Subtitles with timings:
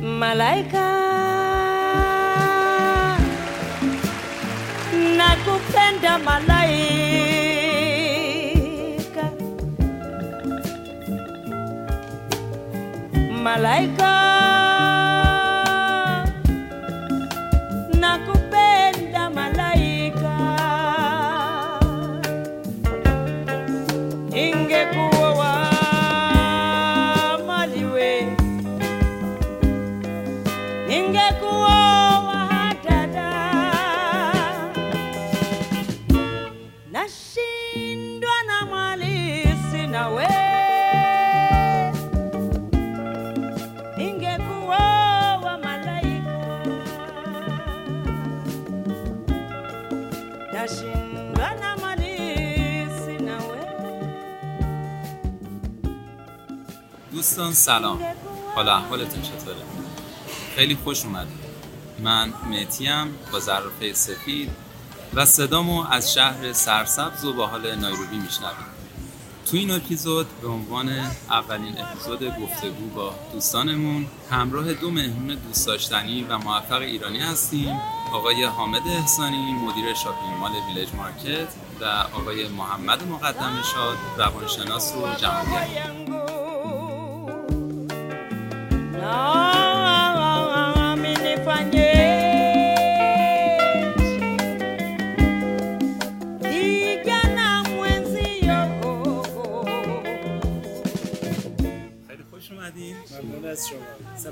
[0.00, 0.86] malaika.
[5.16, 6.58] Nakupenda malaika.
[13.42, 14.27] Malaika
[57.38, 58.00] دوستان سلام.
[58.54, 59.56] حالا احوالتون چطوره؟
[60.56, 61.38] خیلی خوش اومدید.
[61.98, 64.50] من مهتیم با ظرافه سفید
[65.14, 68.78] و صدامو از شهر سرسبز و با حال نایروبی میشنوید.
[69.50, 70.88] تو این اپیزود به عنوان
[71.30, 77.80] اولین اپیزود گفتگو با دوستانمون همراه دو مهمون دوست داشتنی و موفق ایرانی هستیم.
[78.12, 81.48] آقای حامد احسانی مدیر شاپینگ مال ویلج مارکت
[81.80, 81.84] و
[82.20, 86.07] آقای محمد مقدم شاد روانشناس و جهانگرد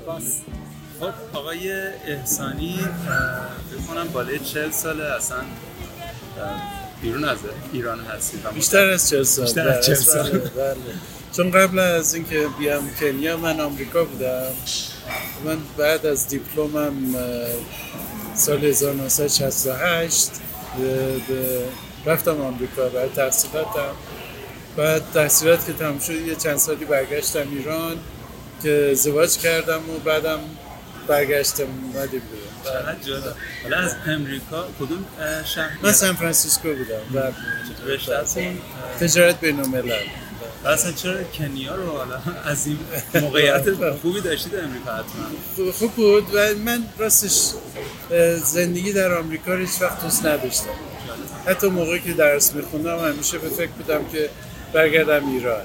[0.01, 0.23] سپاس.
[0.99, 1.71] خب آقای
[2.07, 2.79] احسانی
[3.71, 5.37] فکر کنم بالای چهل ساله اصلا
[7.01, 7.37] بیرون از
[7.73, 9.45] ایران هستید بیشتر از چهل سال.
[9.45, 10.29] بیشتر از بله، 40 سال.
[10.29, 10.75] بله، بله.
[11.35, 14.43] چون قبل از اینکه بیام کنیا من آمریکا بودم.
[15.45, 17.15] من بعد از دیپلمم
[18.35, 20.29] سال 1968
[20.77, 21.65] به- به-
[22.05, 23.95] رفتم آمریکا برای تحصیلاتم.
[24.77, 27.95] بعد تحصیلات که تمام شد یه چند سالی برگشتم ایران.
[28.63, 30.39] که ازدواج کردم و بعدم
[31.07, 32.47] برگشتم اومدیم بیرون.
[32.63, 33.35] چقدر جالب.
[33.63, 35.05] حالا از امریکا کدوم
[35.45, 37.19] شهر؟ من سان فرانسیسکو بودم.
[37.19, 37.31] و
[38.99, 39.91] تجارت بین الملل.
[40.65, 42.79] اصلا چرا کنیا رو حالا از این
[43.21, 47.51] موقعیت خوبی داشتید امریکا حتما؟ خوب بود و من راستش
[48.43, 50.69] زندگی در آمریکا رو هیچ وقت دوست نداشتم.
[51.45, 54.29] حتی موقعی که درس میخوندم همیشه به فکر بودم که
[54.73, 55.61] برگردم ایران.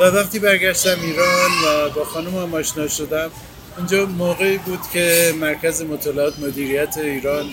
[0.00, 3.30] و وقتی برگشتم ایران و با خانم هم آشنا شدم
[3.78, 7.46] اونجا موقعی بود که مرکز مطالعات مدیریت ایران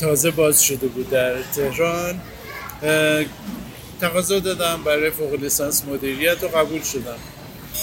[0.00, 2.20] تازه باز شده بود در تهران.
[4.00, 7.18] تقاضا دادم برای فوق لیسانس مدیریت و قبول شدم.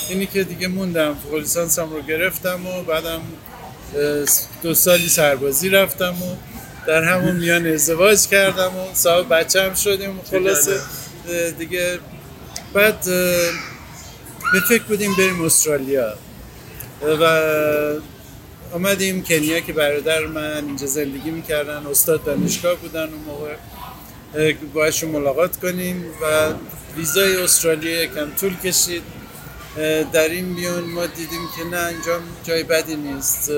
[0.09, 3.21] اینی که دیگه موندم فوق لیسانسم رو گرفتم و بعدم
[4.63, 6.35] دو سالی سربازی رفتم و
[6.87, 10.19] در همون میان ازدواج کردم و صاحب بچه هم شدیم.
[10.31, 10.79] خلاصه
[11.59, 11.99] دیگه
[12.73, 13.05] بعد
[14.53, 16.13] به فکر بودیم بریم استرالیا.
[17.21, 17.23] و
[18.73, 23.55] آمدیم کنیا که برادر من اینجا زندگی می‌کردن استاد دانشگاه بودن اون موقع.
[24.35, 26.53] اه، باهاشون ملاقات کنیم و
[26.97, 29.03] ویزای استرالیا یکم طول کشید.
[30.13, 33.51] در این میون ما دیدیم که نه اینجا جای بدی نیست.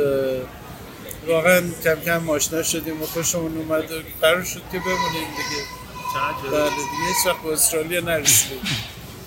[1.28, 5.64] واقعا کم کم آشنا شدیم و خوشمون اومد و قرار شد که بمونیم دیگه.
[6.14, 8.60] چقدر بله دیگه هیچ وقت به استرالیا نرسیدیم.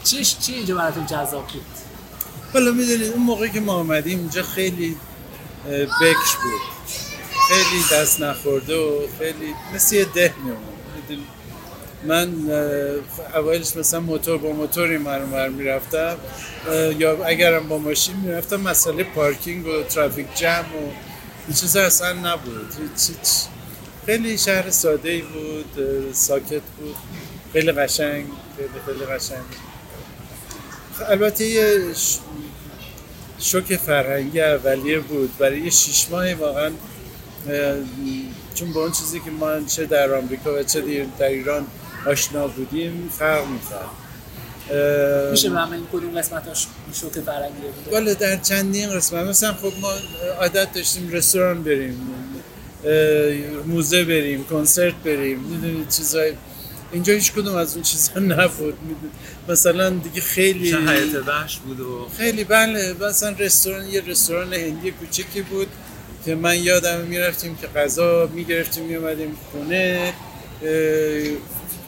[0.04, 1.62] چیش چی اینجا براتون جذاب بود؟
[2.52, 4.96] حالا می‌دونید اون موقع که ما آمدیم اینجا خیلی
[6.00, 6.60] بکش بود.
[7.48, 10.74] خیلی دست نخورده و خیلی مثل یه ده میمون.
[12.06, 16.16] من اه، اوایلش مثلا موتور با موتوری مرمر می‌رفتم.
[16.98, 20.90] یا اگرم با ماشین می‌رفتم مسئله پارکینگ و ترافیک جم و
[21.46, 22.72] این چیزا اصلا نبود.
[24.06, 26.96] خیلی شهر ساده ای بود ساکت بود.
[27.52, 28.26] خیلی قشنگ
[28.56, 29.73] خیلی خیلی قشنگ.
[31.08, 31.78] البته یه
[33.40, 35.38] شوک فرهنگی اولیه بود.
[35.38, 36.70] برای یه شیش ماه واقعا
[38.54, 41.66] چون با اون چیزی که ما چه در آمریکا و چه در- ایران
[42.06, 43.88] آشنا بودیم فرق می‌کرد.
[45.30, 47.54] میشه به همه این کدوم قسمتاش شوک فرنگی
[47.84, 49.26] بوده والا در چندین قسمت.
[49.26, 49.92] مثلا خب ما
[50.40, 52.08] عادت داشتیم رستوران بریم
[53.66, 56.32] موزه بریم کنسرت بریم می‌دونید چیزای
[56.94, 58.74] اینجا هیچ کدوم از اون چیزا نبود.
[59.48, 65.42] مثلا دیگه خیلی حیات وحش بود و خیلی بله مثلا رستوران یه رستوران هندی کوچکی
[65.42, 65.68] بود
[66.24, 70.12] که من یادم می‌رفتیم که غذا می‌گرفتیم میومدیم خونه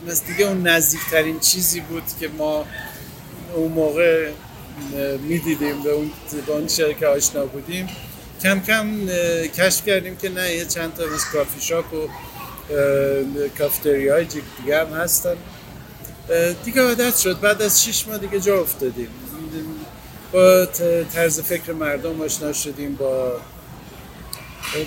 [0.07, 2.67] مثل دیگه اون نزدیکترین چیزی بود که ما
[3.55, 4.31] اون موقع
[5.29, 7.89] می‌دیدیم به اون چیزی که آشنا بودیم
[8.43, 9.07] کم کم
[9.47, 12.09] کشف کردیم که نه یه چند تا از کافی شاپ و
[13.59, 15.37] کافتری های دیگه هم هستن.
[16.65, 17.41] دیگه عادت شد.
[17.41, 19.09] بعد از شیش ماه دیگه جا افتادیم.
[20.33, 20.67] با
[21.15, 23.41] طرز فکر مردم آشنا شدیم با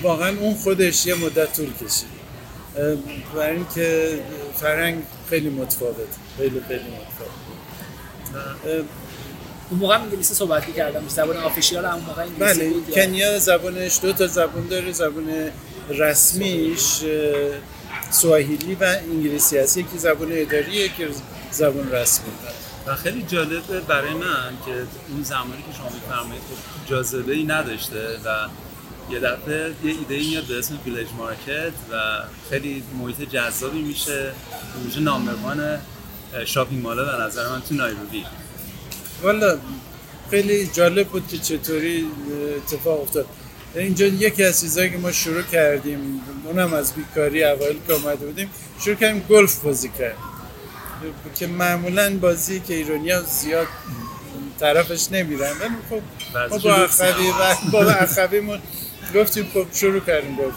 [0.02, 2.20] واقعا اون خودش یه مدت طول کشید.
[3.34, 4.18] برای اینکه
[4.54, 5.96] فرهنگ خیلی متفاوت
[6.36, 7.30] خیلی خیلی متفاوت.
[9.70, 11.08] اون موقع انگلیسی صحبت می‌کردم.
[11.08, 15.50] زبان آفیشیال هم اون موقع انگلیسی بله کنیا زبانش دو تا زبان داره زبان
[15.90, 17.10] رسمیش اه،
[18.10, 21.06] سواهیلی و انگلیسی هست یکی زبان اداری یکی
[21.50, 22.30] زبان رسمی.
[22.86, 24.72] و خیلی جالبه برای من که
[25.08, 26.42] اون زمانی که شما میفرمایید
[26.86, 28.48] جاذبه ای نداشته و
[29.12, 31.94] یه دفعه یه ایده ای میاد به اسم Village Market و
[32.50, 34.32] خیلی محیط جذابی میشه.
[34.84, 35.78] میشه number one
[36.44, 38.24] shopping mall ها به نظر من تو نایروبی.
[39.22, 39.58] والا
[40.30, 42.06] خیلی جالب بود که چطوری
[42.56, 43.26] اتفاق افتاد.
[43.74, 48.50] اینجا یکی از چیزهایی که ما شروع کردیم اونم از بیکاری اوایل که آمده بودیم
[48.80, 50.24] شروع کردیم گلف بازی کردیم.
[51.34, 53.66] که معمولا بازی که ایرانی ها زیاد
[54.60, 56.02] طرفش نمیرن ولی خب
[56.50, 58.58] ما با اخوی و با اخویمون
[59.14, 60.56] گفتیم خب شروع کردیم گفت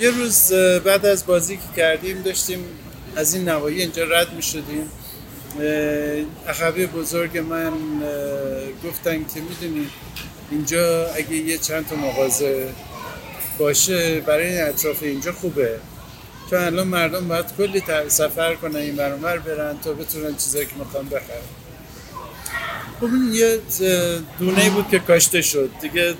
[0.00, 0.52] یه روز
[0.84, 2.64] بعد از بازی که کردیم داشتیم
[3.16, 4.90] از این نوایی اینجا رد می شدیم
[6.48, 7.72] اخوی بزرگ من
[8.84, 9.88] گفتن که می‌دونی
[10.50, 12.68] اینجا اگه یه چند تا مغازه
[13.58, 15.78] باشه برای این اطراف اینجا خوبه.
[16.50, 21.08] چون الان مردم باید کلی سفر کنن این برامر برن تا بتونن چیزایی که می‌خوان
[21.08, 21.44] بخرن.
[23.00, 23.60] خب این یه
[24.38, 25.70] دونه بود که کاشته شد.
[25.80, 26.14] دیگه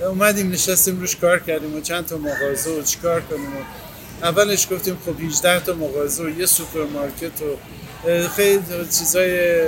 [0.00, 3.60] اومدیم نشستیم روش کار کردیم و چند تا مغازه و چیکار کنیم و
[4.22, 7.56] اولش گفتیم خب 18 تا مغازه و یه سوپرمارکت و
[8.28, 8.62] خیلی
[8.98, 9.60] چیزای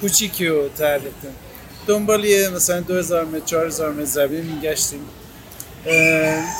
[0.00, 1.34] کوچیکی رو تعریف کنیم.
[1.86, 5.00] دنبال یه مثلا 2000 متر 4000 متر زمین میگشتیم.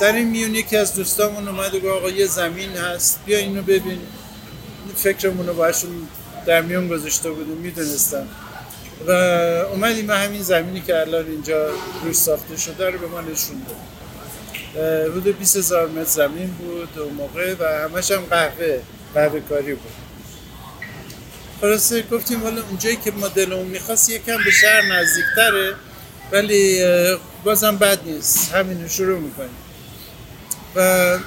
[0.01, 3.99] در این میون یکی از دوستامون اومد و آقا یه زمین هست بیا اینو ببین.
[4.95, 6.07] فکرمون رو باشون
[6.45, 8.27] در میون گذاشته بودیم می‌دونستم.
[9.07, 9.11] و
[9.71, 11.69] اومدیم همین زمینی که الان اینجا
[12.03, 13.75] روش ساخته شده رو به ما نشون داد.
[15.11, 18.79] حدود 20 هزار متر زمین بود اون موقع و همش هم قهوه
[19.13, 20.04] قهوه کاری بود.
[21.61, 25.73] خلاصه گفتیم والا اونجایی که ما دلمون می‌خواست یکم به شهر نزدیکتره
[26.31, 26.81] ولی
[27.43, 28.53] بازم بد نیست.
[28.53, 29.55] همین رو شروع می‌کنیم.
[30.75, 31.17] و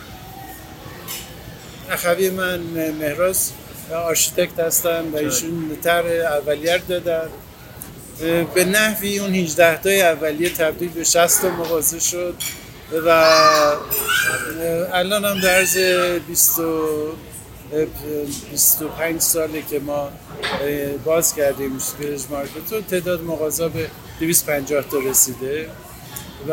[1.91, 2.59] اخوی من
[3.01, 3.51] مهراز
[3.95, 7.29] architect هستن و ایشون طرح اولیه دادن.
[8.55, 12.35] به نحوی اون 18 تای اولیه تبدیل به 60 تا مغازه شد
[13.07, 13.09] و
[14.93, 15.77] الان هم در عرض
[16.27, 17.13] 20 و- اه،
[18.51, 20.13] 25 ساله که ما
[21.05, 25.71] باز کردیم Village Market و تعداد مغازه به 250 تا رسیده
[26.49, 26.53] و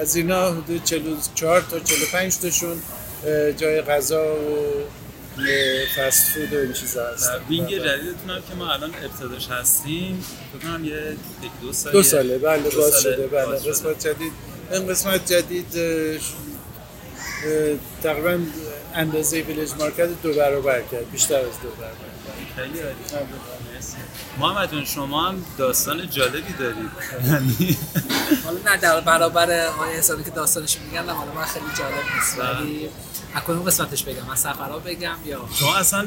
[0.00, 2.76] از اینا حدود 44 تا 45 تاشون
[3.56, 5.42] جای غذا و
[5.96, 7.30] fast food و این چیزا هست.
[7.48, 11.16] wing جدیدتون هم که ما الان ابتداش هستیم فکر کنم یه
[11.62, 12.38] دو سال دو ساله.
[12.38, 13.16] بله دو باز ساله.
[13.16, 13.26] شده.
[13.26, 13.56] بله.
[13.70, 14.32] قسمت جدید.
[14.72, 15.66] این قسمت جدید
[18.02, 18.38] تقریبا
[18.94, 21.96] اندازه Village Market دو برابر کرد بیشتر از دو برابر.
[22.56, 22.94] خیلی عالی.
[24.38, 26.90] محمد جان شما هم داستان جالبی دارید.
[27.26, 27.78] یعنی
[28.44, 32.36] حالا نه در برابر آقای حسابی که داستانش میگن نه، حالا من خیلی جالب نیست.
[32.36, 32.60] بله.
[32.60, 32.88] ولی
[33.34, 36.00] از کدوم قسمتش بگم؟ از سفرها بگم یا؟ شما اصلا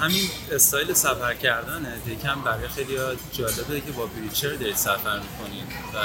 [0.00, 1.96] همین استایل سفر کردنه.
[2.06, 2.96] یکم برای خیلی
[3.32, 5.98] جالبه که با ویلچر دارید سفر می‌کنید و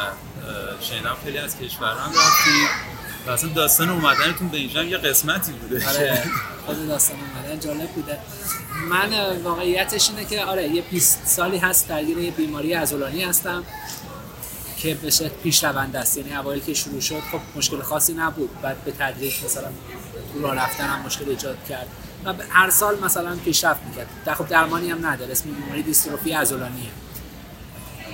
[0.82, 2.99] شنیدم خیلی از کشورها هم رفتید
[3.30, 5.90] و اصلا داستان اومدنتون به اینجا یه قسمتی بوده.
[5.90, 6.24] آره.
[6.66, 8.18] خود داستان اومدن جالب بوده.
[8.90, 13.64] من واقعیتش اینه که آره یه 20 سالی هست درگیر یه بیماری عضلانی هستم
[14.78, 16.18] که به شکل پیش روند است.
[16.18, 18.62] یعنی اوایل که شروع شد خب مشکل خاصی نبود.
[18.62, 19.68] بعد به تدریج مثلا
[20.34, 21.88] تو راه رفتن هم مشکل ایجاد کرد.
[22.26, 24.08] و هر سال مثلا پیشرفت می‌کرد.
[24.26, 25.32] در خب درمانی هم نداره.
[25.32, 26.90] اسم بیماری دیستروفی عضلانیه.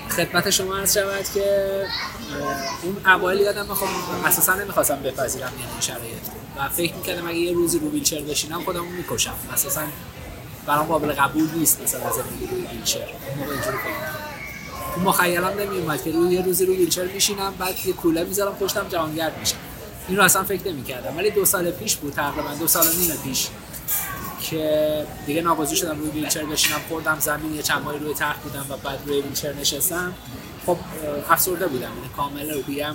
[0.09, 1.85] خدمت شما عرض شود که
[2.83, 3.88] اون اوایل یادم خب
[4.25, 6.24] اساسا نمی‌خواستم بپذیرم یعنی این شرایط.
[6.57, 9.33] و فکر می‌کردم اگه یه روزی رو ویلچر بشینم خودمو می‌کشم.
[9.53, 9.81] اساسا
[10.65, 13.00] برام قابل قبول نیست مثلا زندگی روی ویلچر.
[13.38, 13.77] موقع اینجوری.
[14.95, 18.88] تو مخیلم نمیومد که روی یه روزی رو ویلچر میشینم بعد یه کوله می‌ذارم پشتم
[18.89, 19.55] جهانگرد میشم.
[20.07, 21.17] این رو اصلا فکر نمی‌کردم.
[21.17, 23.47] ولی دو سال پیش بود تقریبا دو سال و نیم پیش.
[24.49, 28.65] که دیگه ناگزیر شدم روی ویلچر بشینم خوردم زمین یه چند ماهی روی تخت بودم
[28.69, 30.13] و بعد روی ویلچر نشستم.
[30.65, 30.77] خب
[31.29, 32.85] افسرده بودم یعنی کامل روحیم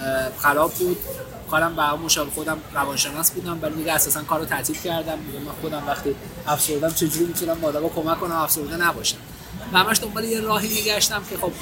[0.00, 0.98] اه، خراب بود.
[1.50, 5.18] کارم به مشابه خودم روانشناس بودم ولی دیگه اساسا کارو تعطیل کردم.
[5.26, 6.14] دیگه من خودم وقتی
[6.46, 9.16] افسردم چجوری می‌تونم آدما کمک کنم افسرده نباشم.
[9.72, 11.52] و همش دنبال یه راهی میگشتم که خب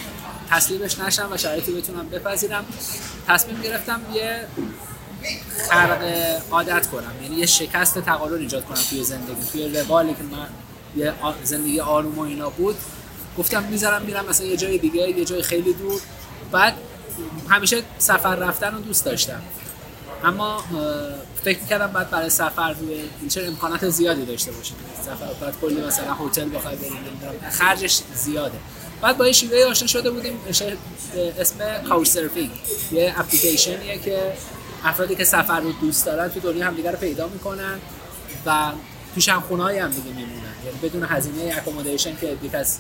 [0.51, 2.65] تسلیمش نشم و شرایطی بتونم بپذیرم.
[3.29, 4.47] تصمیم گرفتم یه
[5.71, 6.03] خرق
[6.51, 7.13] عادت کنم.
[7.23, 9.47] یعنی یه شکست تقارن ایجاد کنم توی زندگی.
[9.53, 10.47] توی روالی که من
[10.97, 12.77] یه زندگی آروم و اینا بود
[13.39, 16.01] گفتم می‌ذارم میرم مثلا یه جای دیگه یه جای خیلی دور.
[16.53, 16.75] بعد
[17.49, 19.43] همیشه سفر رفتن رو دوست داشتم.
[20.25, 20.65] اما
[21.45, 26.15] فکر می‌کردم بعد برای سفر روی چه امکانات زیادی داشته باشیم سفر بعد کلی مثلا
[26.15, 26.97] هتل بخوای بریم
[27.51, 28.59] خرجش زیاده.
[29.03, 30.41] بعد با یه شیوه آشنا شده بودیم
[31.39, 32.51] اسم کاوچ سرفینگ
[32.93, 34.33] یه اپلیکیشنیه که
[34.85, 37.79] افرادی که سفر رو دوست دارن تو دنیا همدیگه رو پیدا می‌کنن
[38.47, 38.73] و
[39.15, 40.55] توش هم خونه هم دیگه میمونن.
[40.65, 42.79] یعنی بدون هزینه اکومودیشن که یکی از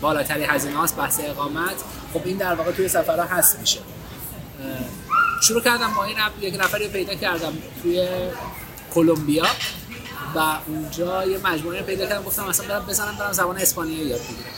[0.00, 1.74] بالاتری هزینه هاست بحث اقامت
[2.14, 3.80] خب این در واقع توی سفرها هست میشه.
[5.42, 7.52] شروع کردم با این اپ یک نفری پیدا کردم
[7.82, 8.08] توی
[8.94, 9.46] کلمبیا
[10.34, 14.52] و اونجا یه مجموعه پیدا کردم گفتم مثلا برم بزنم برم زبان اسپانیایی یاد بگیرم.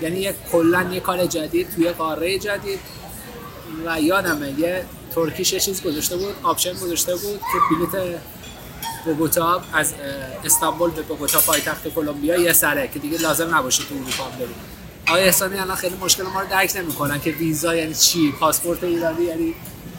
[0.00, 2.80] یعنی یه کلا یه کار جدید توی قاره جدید
[3.86, 8.20] و یادمه یه Turkish یه چیز گذاشته بود option گذاشته بود که بلیت
[9.04, 9.92] بوگوتا از
[10.44, 14.54] استانبول به بوگوتا پایتخت کلمبیا یه سره که دیگه لازم نباشه تو اروپا بریم.
[15.08, 19.24] آقای احسانی الان خیلی مشکل ما رو درک نمی‌کنن که ویزا یعنی چی پاسپورت ایرانی
[19.24, 19.54] یعنی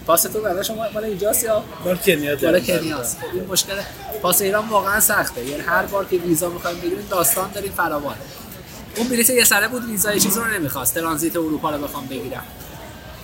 [0.07, 2.59] پاستون برای شما مال اینجاست یا؟ مال کنیا مال.
[2.59, 3.17] کنیاست.
[3.17, 3.73] خب این مشکل
[4.21, 5.45] پاس ایران واقعا سخته.
[5.45, 8.15] یعنی هر بار که ویزا می‌خوایم بگیریم داستان داریم فراوان.
[8.95, 10.95] اون بلیت یه سره بود ویزا یه چیز رو نمی‌خواست.
[10.95, 12.43] ترانزیت اروپا رو بخوام بگیرم.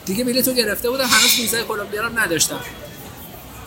[0.05, 2.59] دیگه بلیت رو گرفته بودم هنوز ویزای کلمبیا رو نداشتم.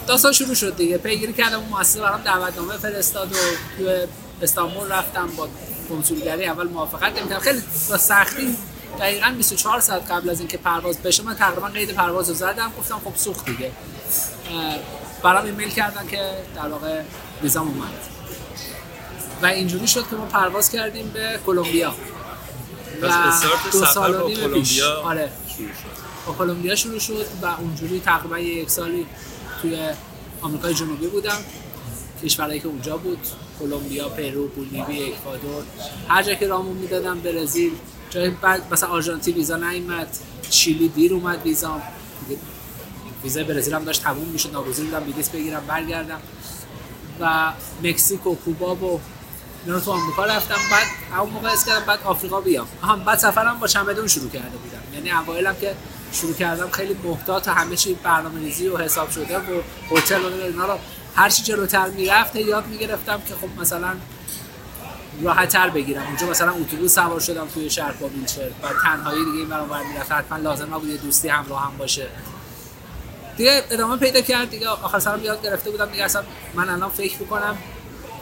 [0.06, 0.98] داستان شروع شد دیگه.
[0.98, 3.36] پیگیری کردم اون مؤسسه برام دعوتنامه فرستاد و
[3.76, 4.06] توی
[4.42, 5.48] استانبول رفتم با
[5.88, 7.38] کنسولگری اول موافقت نمی‌کردم.
[7.38, 8.56] خیلی با سختی
[8.98, 13.00] دقیقا 24 ساعت قبل از اینکه پرواز بشه من تقریبا قید پرواز رو زدم گفتم
[13.04, 13.70] خب سوخت دیگه.
[15.22, 17.02] برام ایمیل کردن که در واقع
[17.42, 17.92] ویزام اومد.
[19.42, 21.94] و اینجوری شد که ما پرواز کردیم به کلمبیا.
[23.02, 24.80] استارت دو سال و نیم پیش.
[24.82, 25.30] آره.
[25.56, 26.03] شروع شد.
[26.26, 29.06] با کلمبیا شروع شد و اونجوری تقریبا یک سالی
[29.62, 29.88] توی
[30.40, 31.38] آمریکای جنوبی بودم.
[32.22, 33.18] کشورهایی که اونجا بود
[33.60, 35.62] کلمبیا، پرو، بولیوی، اکوادور.
[36.08, 37.72] هر جا که رامون می‌دادن برزیل.
[38.10, 40.08] جای بعد مثلا آرژانتین ویزا نیومد
[40.50, 41.82] چیلی دیر اومد ویزام
[43.24, 46.20] ویزای برزیل هم داشت تموم می‌شد ناگزیر بودم بلیط بگیرم برگردم.
[47.20, 47.52] و
[47.82, 49.00] مکزیک کوبا و
[49.66, 50.54] اینا تو آمریکا رفتم.
[50.70, 52.66] بعد اون موقع اس کردم بعد آفریقا بیام.
[52.82, 54.94] آها بعد سفرم با چمدون شروع کرده بودم.
[54.94, 55.74] یعنی اوایلم که
[56.14, 59.42] شروع کردم خیلی محتاط و همه چی برنامه‌ریزی و حساب شده و
[59.90, 60.78] هتل و اینا رو
[61.16, 63.94] هر چی جلوتر می‌رفت یاد می‌گرفتم که خب مثلا
[65.22, 66.06] راحت‌تر بگیرم.
[66.06, 68.48] اونجا مثلا اتوبوس سوار شدم توی شهر با ویلچر.
[68.62, 72.06] بعد تنهایی دیگه این برام می‌رفت حتما لازم نبود یه دوستی همراه هم باشه.
[73.36, 74.50] دیگه ادامه پیدا کرد.
[74.50, 75.86] دیگه آخر سرم یاد گرفته بودم.
[75.86, 76.22] دیگه اصلا
[76.54, 77.58] من الان فکر می‌کنم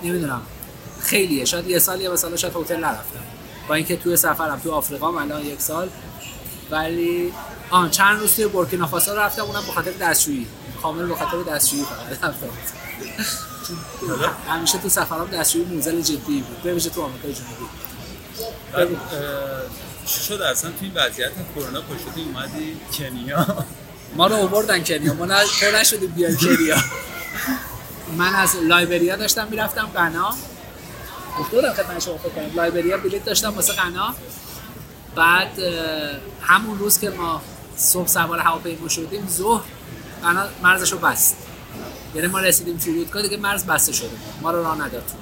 [0.02, 0.42] نمی‌دونم.
[1.00, 1.44] خیلیه.
[1.44, 3.22] شاید یه سالیه مثلا شاید هتل نرفتم.
[3.68, 5.88] با اینکه توی سفرم تو آفریقا الان یک سال.
[6.70, 7.32] ولی
[7.72, 10.46] آن چند روز توی بورکینافاسو رفتم اونم به خاطر دستشویی.
[10.82, 12.24] کامل به خاطر دستشویی فقط.
[12.24, 12.48] رفتم
[14.52, 16.62] همیشه تو سفرام دستشویی موزل جدی بود.
[16.62, 18.96] به ویژه تو آمریکای جنوبی.
[20.06, 23.46] چی شد؟ اصلا توی این وضعیت کرونا پشتی اومدی؟ کنیا؟
[24.16, 25.14] ما رو آوردن کنیا.
[25.14, 26.76] ما نه تو نشدیم بیایم کنیا.
[28.18, 30.30] من از لایبریا داشتم می‌رفتم غنا.
[31.38, 32.50] گفته بودم خدمت شما فکر کنم.
[32.56, 34.14] لایبریا بلیط داشتم واسه غنا.
[35.14, 35.58] بعد
[36.42, 37.42] همون روز که ما
[37.76, 39.62] صبح سوار هواپیما شدیم ظهر
[40.22, 41.36] غنا مرزشو بست.
[42.14, 44.10] یعنی ما رسیدیم فرودگاه دیگه مرز بسته شده.
[44.42, 45.14] ما رو راه نداد تو.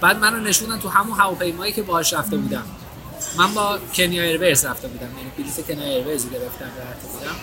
[0.00, 2.64] بعد منو نشوندن تو همون هواپیمایی که باهاش رفته بودم.
[3.38, 7.34] من با Kenya Airways رفته بودم یعنی بلیط Kenya Airways رو گرفتم رفته بودم.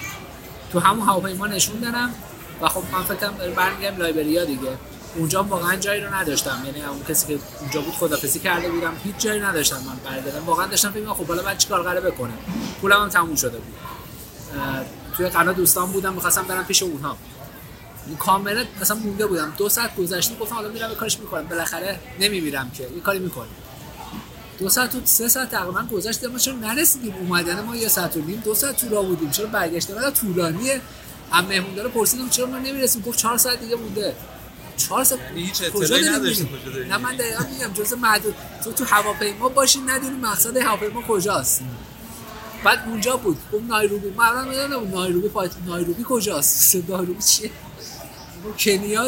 [0.71, 2.13] تو همون هواپیما نشوندنم
[2.61, 4.77] و خب من فکر برمیگردیم لایبریا دیگه.
[5.15, 6.61] اونجا واقعا جایی رو نداشتم.
[6.65, 10.45] یعنی اون کسی که اونجا بود خدافظی کرده بودم هیچ جایی نداشتم من برگردم.
[10.45, 12.37] واقعا داشتم فکر خب حالا بعد چیکار قراره بکنم؟
[12.81, 13.73] پولم هم تموم شده بود.
[15.17, 17.17] توی غنا دوستان بودم می‌خواستم برم پیش اونها.
[18.19, 19.53] کاملا مثلا مونده بودم.
[19.57, 21.47] دو ساعت گذشته گفتم حالا میرم کارش می‌کنم.
[21.47, 22.83] بالاخره نمیمیرم که.
[22.83, 23.47] یه کاری می‌کنم.
[24.59, 28.21] دو ساعت و سه ساعت تقریبا گذشت ما چرا نرسیدیم؟ اومدن ما یه ساعت و
[28.21, 29.31] نیم دو ساعت تو راه بودیم.
[29.31, 30.81] چرا برگشتن بعد طولانیه
[31.31, 34.15] هم مهموندار پرسیدم چرا ما نمی‌رسیم؟ گفت چهار ساعت دیگه مونده.
[34.77, 36.03] چهار ساعت؟ یعنی هیچ اطلاعی
[36.89, 38.35] نه من دقیقا میگم جز معدود.
[38.63, 41.61] تو تو هواپیما باشی ندونی مقصد هواپیما کجاست.
[42.63, 43.37] بعد اونجا بود.
[43.53, 44.09] گفت نایروبی.
[44.09, 47.51] من اول می‌دونم نایروبی پایت نایروبی کجاست؟ نایروبی چیه؟
[48.59, 49.03] کنیا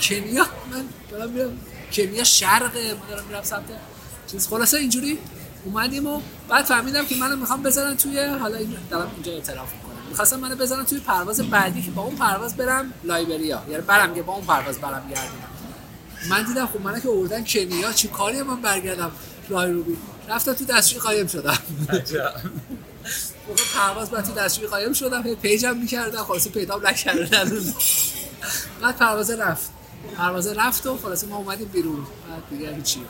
[0.00, 1.58] کنیا؟ من دارم میرم
[1.92, 2.94] کنیا شرقه.
[2.94, 3.64] من دارم میرم سمت
[4.26, 4.48] چیز.
[4.48, 5.18] خلاصه اینجوری
[5.64, 10.08] اومدیم و بعد فهمیدم که منو می‌خوام بذارن توی حالا این دارم اینجا اعتراف می‌کنم.
[10.08, 13.62] می‌خواستم منو بذارن توی پرواز بعدی که با اون پرواز برم لایبریا.
[13.70, 15.40] یعنی برم که با اون پرواز برم گردیم
[16.30, 17.92] من دیدم خب منو که آوردن کنیا.
[17.92, 19.10] چی کاری من برگردم
[19.50, 19.96] نایروبی
[20.28, 21.58] رفتم تو دستشوی قایم شدم.
[23.48, 27.74] موقع پرواز من تو دستشوی قایم شدم هی پیجم می‌کردم خلاصه پیدام نکردن
[28.82, 29.70] بعد پرواز رفت.
[30.16, 32.06] پرواز رفت و خلاصه ما اومدیم بیرون.
[32.28, 33.00] بعد دیگه هیچی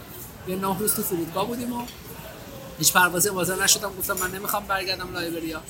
[0.48, 1.86] یه نه روز تو فرودگاه بودیم و
[2.78, 3.92] هیچ پروازی واسه نشدم.
[3.98, 5.60] گفتم من نمی‌خوام برگردم لایبریا.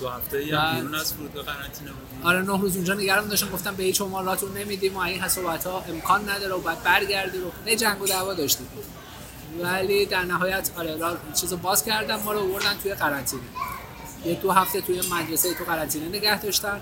[0.00, 3.50] دو هفته هم بیرون از فرودگاه قرنطینه بودی آره نه روز اونجا نگران داشتم.
[3.50, 7.52] گفتم به هیچ مالاتون نمیدیم و این حسابات ها امکان نداره و بعد برگردی رو
[7.66, 8.66] نه جنگ و دعوا داشتیم.
[9.62, 13.42] ولی در نهایت آره را چیزو باز کردم ما رو آوردن توی قرنطینه.
[14.24, 16.80] یه دو هفته توی مدرسه تو قرنطینه نگه داشتن.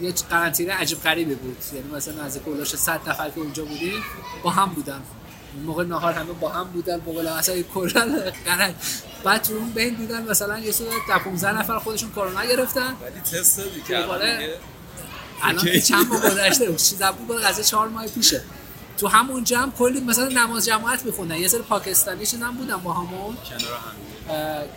[0.00, 1.56] یه قرنطینه عجیب غریبی بود.
[1.74, 4.02] یعنی مثلا نزدیک اولش 100 نفر که اونجا بودیم
[4.42, 5.02] با هم بودن.
[5.66, 8.74] موقع نهار همه با هم بودن با قول مثلا کلا قرن
[9.24, 10.86] بعد تو اون بین دیدن مثلا یه سری
[11.24, 12.96] 15 نفر خودشون کرونا گرفتن.
[13.02, 14.54] ولی تست دادی که الان دوباره- دیگه
[15.42, 18.42] الان چند ماه گذشته چیز بود بود قضیه چهار ماه پیشه.
[18.98, 21.36] تو همون جمع کلی مثلا نماز جماعت میخوندن.
[21.36, 23.36] یه سری پاکستانی چیزا هم بودن با همون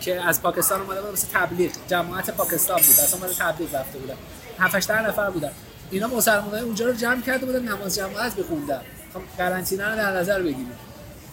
[0.00, 1.70] که از پاکستان اومده بود مثل تبلیغ.
[1.88, 3.00] جماعت پاکستان بود.
[3.00, 4.14] اصلا مال تبلیغ رفته بودن.
[4.58, 5.50] 7 8 نفر بودن.
[5.90, 8.80] اینا مسلمانای اونجا رو جمع کرده بودن نماز جماعت بخوندن
[9.14, 10.78] خب قرنطینه رو در نظر بگیریم.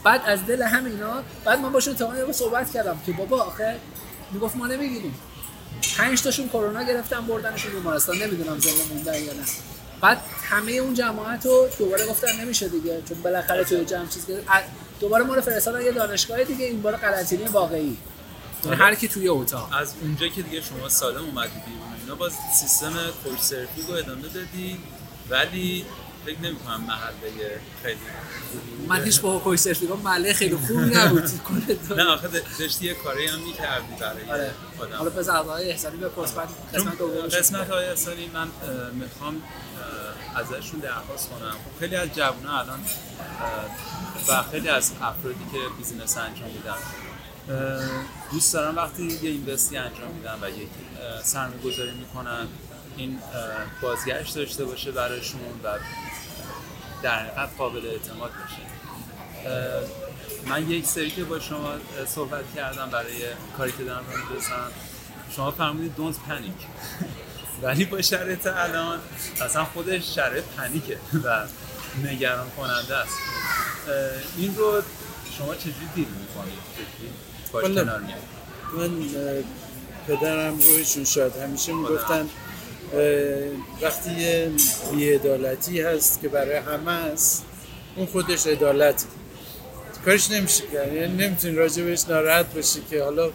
[0.04, 3.76] بعد از دل همینا بعد من باشون تا یه صحبت کردم که بابا آخه
[4.32, 5.16] می‌گفت ما نمی‌گیریم.
[5.98, 8.18] پنج تاشون کرونا گرفتن بردنشون بیمارستان.
[8.18, 9.44] نمی‌دونم زنده موندن یا نه.
[10.04, 14.48] بعد همه اون جماعت رو دوباره گفتن نمیشه دیگه چون بالاخره توی جمع چیز گرفت.
[15.00, 17.98] دوباره ما رو فرستادن یه دانشگاه دیگه این بار قرنطینه واقعی.
[18.64, 19.70] یعنی هر کی توی اتاق.
[19.74, 22.94] از اونجا که دیگه شما سالم اومدی بیرون اینا باز سیستم
[23.24, 23.40] کوچ
[23.88, 24.78] رو ادامه دادی
[25.30, 25.86] ولی
[26.26, 28.00] فکر نمی‌کنم محله خیلی
[28.88, 31.24] من هیچ با کوی سرفیگا محله خیلی خوبی نبود.
[31.98, 32.28] نه آخه
[32.60, 34.52] داشتی یه کاری هم می‌کردی برای آره.
[34.80, 36.48] آدم حالا به زربای احسانی به قسمت
[37.34, 38.48] قسمت های اصلی من
[38.94, 39.42] می‌خوام
[40.36, 41.52] ازشون درخواست کنم.
[41.52, 42.80] خب خیلی از جوان الان
[44.28, 46.76] و خیلی از افرادی که بیزینس انجام میدن
[48.32, 50.70] دوست دارم وقتی یه اینوستی انجام میدن و یک
[51.24, 52.48] سرمایه گذاری می‌کنن
[52.98, 53.20] این
[53.82, 55.68] بازگشت داشته باشه برایشون و
[57.04, 58.64] در حقیقت قابل اعتماد باشه.
[60.48, 61.74] من یک سری که با شما
[62.08, 63.24] صحبت کردم برای
[63.58, 64.72] کاری که دارم رو می‌رسم
[65.36, 66.54] شما فرمودید دونت پنیک
[67.64, 69.00] ولی با شرایط الان
[69.42, 71.46] اصلا خودش شرایط panic ه و
[72.04, 73.18] نگران کننده است.
[74.38, 74.82] این رو
[75.38, 76.60] شما چجوری deal می‌کنید؟
[77.52, 77.64] باش.
[77.64, 78.02] کنار
[78.78, 78.92] من
[80.08, 82.30] پدرم روحشون شاد همیشه می‌گفتن
[83.82, 84.52] وقتی یه
[84.92, 87.46] بیعدالتی هست که برای همه است
[87.96, 89.06] اون خودش عدالت
[90.06, 90.94] کارش نمیشه کرد.
[90.94, 93.32] یعنی نمی‌تونی راجع بهش ناراحت باشی که حالا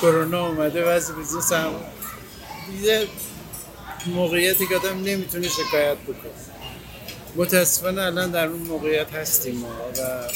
[0.00, 1.74] کرونا اومده وضع business هم
[2.82, 3.06] یه
[4.06, 6.32] موقعیتی که آدم نمی‌تونه شکایت بکنه.
[7.36, 10.28] متاسفانه الان در اون موقعیت هستیم ما و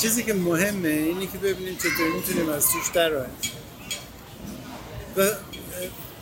[0.00, 3.12] چیزی که مهمه اینه که ببینیم چطور می‌تونیم از توش در
[5.16, 5.22] و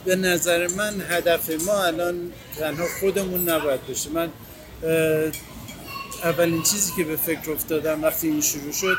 [0.07, 4.11] به نظر من هدف ما الان تنها خودمون نباید باشه.
[4.11, 4.29] من
[6.25, 8.97] اولین چیزی که به فکر افتادم وقتی این شروع شد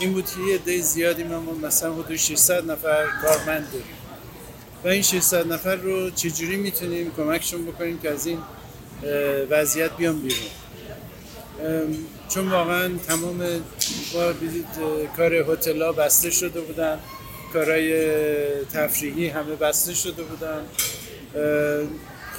[0.00, 3.86] این بود که یه عده زیادی ما مثلا حدود 600 نفر کارمند داریم
[4.84, 8.38] و این 600 نفر رو چجوری می‌تونیم کمکشون بکنیم که از این
[9.50, 10.50] وضعیت بیان بیرون؟
[12.28, 13.48] چون واقعا تمام اه،
[15.16, 16.98] کار هتل بسته شده بودن.
[17.52, 20.62] کارهای تفریحی همه بسته شده بودن.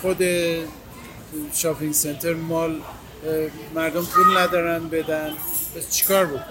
[0.02, 0.24] خود
[1.54, 2.82] شاپینگ سنتر مال
[3.76, 5.34] مردم پول ندارن بدن.
[5.76, 6.44] پس چیکار بکنن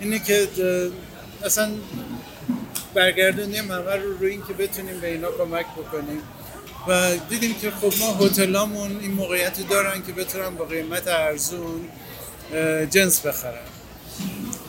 [0.00, 0.48] اینه که
[1.44, 1.70] اصلا
[2.94, 6.22] برگردونیم همه رو روی این که بتونیم به اینا کمک بکنیم.
[6.88, 11.88] و دیدیم که خب ما هتلامون این موقعیتی دارن که بتونن با قیمت ارزون
[12.90, 13.77] جنس بخرن.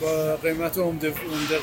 [0.00, 1.58] با قیمت عمده عمده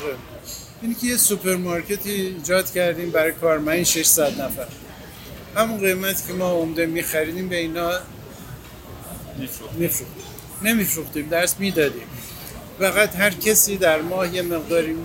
[0.82, 4.66] اینی که یه سوپرمارکتی ایجاد کردیم برای کارمند 600 نفر.
[5.56, 7.92] همون قیمتی که ما عمده میخریدیم به اینا
[9.78, 10.24] میفروختیم.
[10.62, 12.06] نمیفروختیم درس می‌دادیم.
[12.78, 14.96] فقط هر کسی در ماه یه مقداری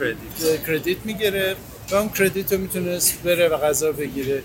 [0.00, 0.66] کردیت.
[0.66, 4.42] کردیت می‌گرفت و اون کردیت رو می‌تونست بره و غذا بگیره.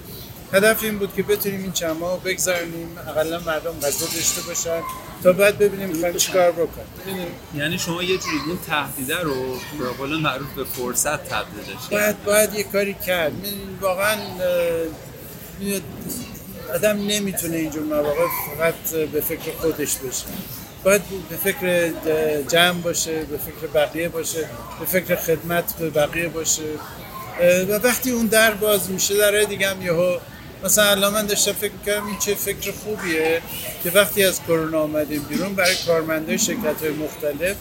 [0.54, 4.82] هدف این بود که بتونیم این چند ماه رو بگذارنیم اقلا مردم غذا داشته باشن
[5.24, 7.28] تا بعد ببینیم می‌خوایم چیکار بکنیم.
[7.56, 12.24] یعنی شما یه جوری اون تهدیده رو به قول معروف به فرصت تبدیلش کردید باید
[12.24, 13.34] باید یه کاری کرد.
[13.82, 14.18] واقعا
[16.74, 20.26] آدم نمی‌تونه اینجور مواقع فقط به فکر خودش بشه
[20.84, 21.92] باید به فکر
[22.48, 26.64] جمع باشه به فکر بقیه باشه به فکر خدمت به بقیه باشه.
[27.70, 30.18] و وقتی اون در باز میشه در دیگه هم یهو
[30.64, 33.42] مثلا الان من داشتم فکر می‌کردم این چه فکر خوبیه
[33.84, 37.56] که وقتی از کرونا آمدیم بیرون برای کارمندای شرکت های مختلف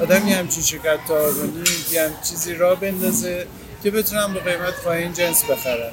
[0.00, 3.46] آدم یه همچین شرکت تعاونی یه هم چیزی را بندازه
[3.82, 5.92] که بتونم به قیمت پایین جنس بخرم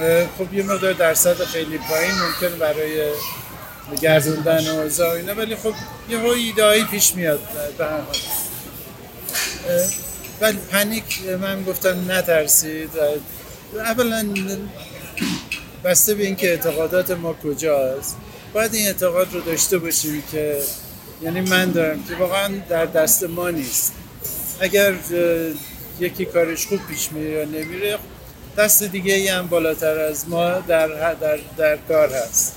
[0.00, 3.10] اه، خب یه مقدار درصد خیلی پایین ممکن برای
[4.00, 5.74] گردوندن و اینا ولی خب
[6.08, 7.40] یه ایدهایی پیش میاد
[7.78, 8.00] به اه،
[10.40, 12.90] ولی پنیک من گفتم نترسید.
[13.74, 14.34] اولا
[15.84, 18.16] بسته به اینکه اعتقادات ما کجاست
[18.52, 20.58] باید این اعتقاد رو داشته باشیم که
[21.22, 23.92] یعنی من دارم که واقعا در دست ما نیست.
[24.60, 24.94] اگر
[26.00, 27.98] یکی کارش خوب پیش میره یا نمیره
[28.56, 32.54] دست دیگه ای هم بالاتر از ما در, در, در کار هست.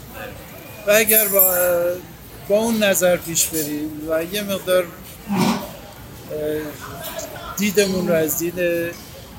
[0.87, 1.55] و اگر با,
[2.47, 4.85] با اون نظر پیش بریم و یه مقدار
[7.57, 8.55] دیدمون رو از دید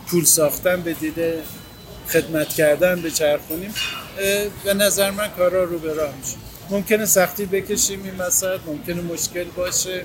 [0.07, 1.14] پول ساختن به دید
[2.12, 3.75] خدمت کردن به چرخونیم
[4.20, 6.37] اه، به نظر من کارا رو به راه میشه.
[6.70, 10.05] ممکنه سختی بکشیم این وسط ممکنه مشکل باشه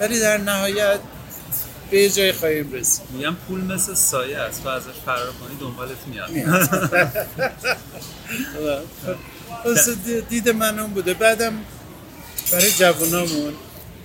[0.00, 0.98] ولی در نهایت
[1.90, 3.02] به یه جای خواهیم رسید.
[3.10, 6.30] میگم پول مثل سایه است تو ازش فرار کنی دنبالت میاد.
[9.64, 9.94] واسه
[10.30, 11.14] دید من اون بوده.
[11.14, 11.52] بعدم
[12.52, 13.54] برای جوانامون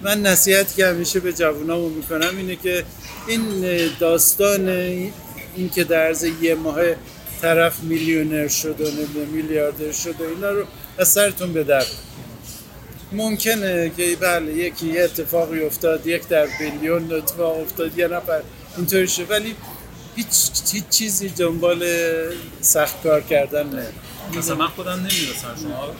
[0.01, 2.83] من نصیحت که همیشه به جوانامون می‌کنم اینه که
[3.27, 3.63] این
[3.99, 6.81] داستان این که در عرض یه ماه
[7.43, 10.65] طرف میلیونر شد و نمی‌دونم میلیاردر شد و اینا رو
[10.97, 11.85] از سرتون به در
[13.11, 18.41] ممکنه که بله یکی یه اتفاقی افتاد یک در بیلیون اتفاق افتاد یه نفر
[18.77, 19.55] اینطوری شد ولی
[20.15, 20.27] هیچ,
[20.71, 21.85] هیچ چیزی دنبال
[22.61, 23.87] سخت کار کردن نه
[24.37, 25.95] مثلا من خودم نمی‌دونستم شما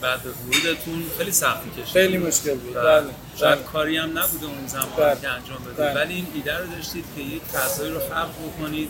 [0.00, 3.04] بعد ورودتون خیلی سختی کشید خیلی مشکل بود بله
[3.36, 3.64] شاید بله.
[3.64, 5.20] کاری هم نبوده اون زمان بله.
[5.20, 5.94] که انجام بله.
[5.94, 8.88] ولی این ایده رو داشتید که یک فضایی رو خلق بکنید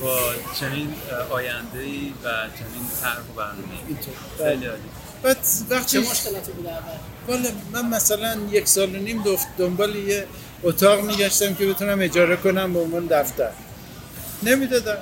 [0.00, 0.18] با
[0.60, 0.94] چنین
[1.30, 2.28] آینده ای و
[2.58, 4.14] چنین طرح و برنامه اینطور.
[4.38, 4.70] خیلی بله.
[4.70, 4.82] عالی.
[5.22, 10.26] بعد چه وقتی مشکلاتی بود اول؟ من مثلا یک سال و نیم دف- دنبال یه
[10.62, 13.50] اتاق میگشتم که بتونم اجاره کنم به عنوان دفتر.
[14.42, 14.98] نمی‌دادم.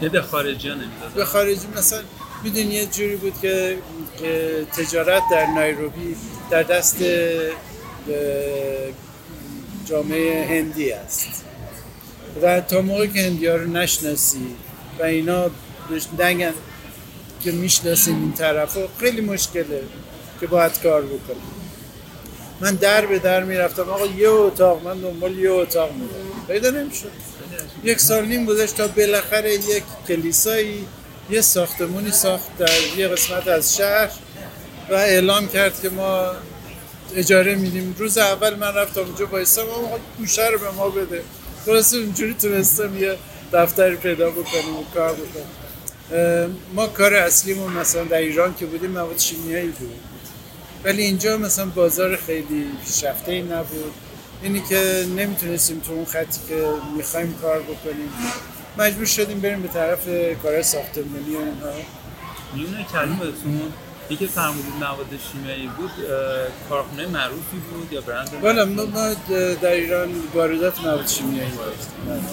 [0.00, 2.00] یه خارجی ها نمی‌دادن به خارجی مثلا
[2.44, 3.78] می‌دونی یه جوری بود که
[4.76, 6.16] تجارت در نایروبی
[6.50, 6.96] در دست
[9.86, 11.43] جامعه هندی است.
[12.42, 14.46] و تا موقعی که هندی ها رو نشناسی
[14.98, 15.50] و اینا
[16.18, 16.54] نگن
[17.40, 19.82] که می‌شناسیم این طرف خیلی مشکله
[20.40, 21.36] که باید کار بکنم
[22.60, 23.82] من در به در می‌رفتم.
[23.82, 27.10] آقا یه اتاق من دنبال یه اتاق میدم پیدا نمی‌شد.
[27.84, 30.86] یک سال نیم گذشت تا بالاخره یک کلیسایی
[31.30, 34.10] یه ساختمونی ساخت در یه قسمت از شهر
[34.90, 36.30] و اعلام کرد که ما
[37.16, 37.96] اجاره میدیم.
[37.98, 41.22] روز اول من رفتم اونجا بایستم آقا گوشه رو به ما بده.
[41.64, 43.16] خلاصه اونجوری تونستم یه
[43.52, 45.46] دفتری پیدا بکنیم و کار بکنیم
[46.12, 50.00] اه، ما کار اصلیمون مثلا در ایران که بودیم مواد شیمیایی بود.
[50.84, 53.92] ولی اینجا مثلا بازار خیلی پیشرفته ای نبود.
[54.42, 58.12] اینی که نمی‌تونستیم تو اون خطی که می‌خوایم کار بکنیم.
[58.78, 60.08] مجبور شدیم بریم به طرف
[60.42, 61.72] کار ساختمانی و اینها.
[62.54, 63.72] میونه کلمتون
[64.10, 65.90] یکی فرمودید مواد شیمیایی بود
[66.68, 69.14] کارخونه معروفی بود یا برند معروفی؟ ما
[69.62, 72.28] در ایران واردات مواد شیمیایی داشتیم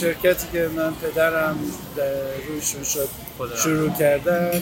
[0.00, 1.58] شرکتی که من پدرم
[1.96, 2.12] در
[2.48, 3.08] رویشون شد
[3.62, 4.60] شروع کردن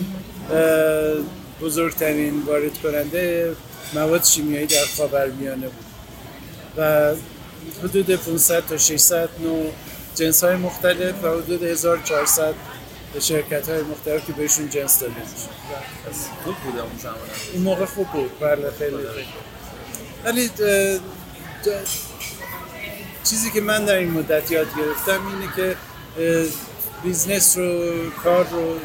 [1.61, 3.57] بزرگترین وارد کننده
[3.95, 5.87] مواد شیمیایی در خاورمیانه بود.
[6.77, 7.13] و
[7.85, 9.73] حدود 500 تا 600 نوع
[10.15, 12.55] جنس های مختلف و حدود 1400
[13.21, 15.49] شرکت های مختلف که بهشون جنس داده میشه.
[16.45, 17.17] خوب بوده اون زمان.
[17.53, 18.41] اون موقع خوب بود.
[18.41, 18.97] بله خیلی.
[20.25, 20.51] ولی
[23.25, 25.77] چیزی که من در این مدت یاد گرفتم اینه که
[27.03, 28.79] business رو کار رو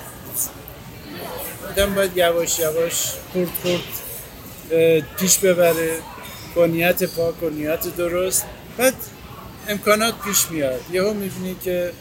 [1.69, 3.81] آدم باید یواش یواش خورد
[4.71, 5.99] اه، پیش ببره.
[6.55, 8.45] با نیت پاک و نیت درست.
[8.77, 8.93] بعد
[9.67, 10.81] امکانات پیش میاد.
[10.91, 11.93] یهو می‌بینی که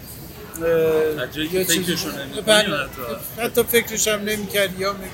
[1.53, 1.96] یه چیزی-
[2.46, 2.77] بله.
[3.38, 3.62] حتی.
[3.62, 5.11] فکرش هم نمی‌کرد یا می‌بینی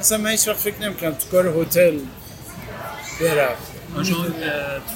[0.00, 1.98] مثلا من هیچ وقت فکر نمی‌کردم تو کار هتل
[3.20, 3.56] برم
[4.04, 4.26] شما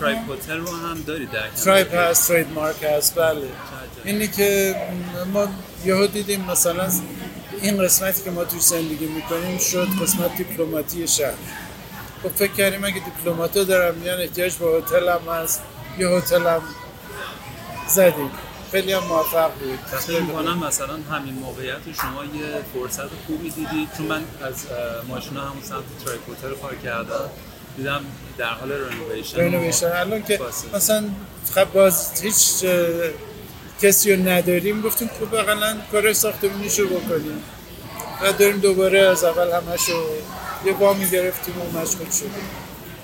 [0.00, 3.42] Tribe Hotel رو هم دارید در؟ Tribe هست Trade mark هست بله؟
[4.04, 4.74] اینی که
[5.32, 5.48] ما
[5.84, 6.88] یهو دیدیم مثلا
[7.62, 11.32] این قسمتی که ما توش زندگی می‌کنیم شد قسمت دیپلماتی شهر
[12.22, 15.62] خب فکر کردیم اگه دیپلماتا دارن میان احتیاج به هتل هم هست
[15.98, 16.62] یه هتل هم
[17.88, 18.30] زدیم
[18.70, 19.78] خیلی هم موفق بود.
[19.92, 24.54] پس می‌کنم مثلا همین موقعیت رو شما یه فرصت خوبی دیدید چون من از
[25.09, 27.31] ماشینا همون سمت Tribe Hotel کار کردم.
[27.76, 28.00] دیدم
[28.38, 29.87] در حال renovation renovation.
[29.87, 30.40] الان که.
[30.74, 31.04] مثلا
[31.54, 32.64] خب باز هیچ
[33.83, 34.83] کسی رو نداریم.
[34.83, 37.42] گفتیم خب بقیلا کار ساختمونیشو بکنیم.
[38.22, 40.04] و داریم دوباره از اول همشو
[40.66, 42.48] یه وامی گرفتیم و مشغول شدیم.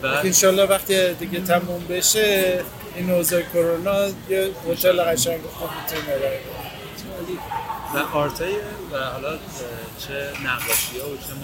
[0.02, 2.62] انشالله وقتی دیگه تموم بشه.
[2.96, 6.40] این اوضاع کرونا یه هتل قشنگ خوب می‌تونیم ارائه.
[7.94, 8.52] و آرتای
[8.92, 9.38] و حالا
[9.98, 10.12] چه
[10.44, 11.34] نقاشی ها و چه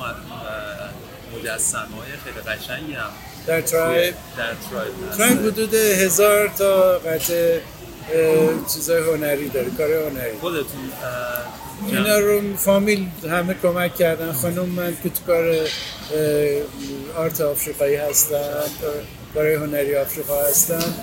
[1.38, 3.10] مجسمه های خیلی قشنگی هم
[3.46, 4.92] در ترایب در ترایب.
[5.16, 7.58] ترایب حدود هزار تا قطع
[8.74, 10.92] چیزای هنری داره کار هنری خودتون
[11.86, 15.54] اینا رو فامیل همه کمک کردن خانم من که تو کار
[17.16, 18.62] آرت آفریقایی هستن
[19.34, 20.94] کار هنری آفریقا هستن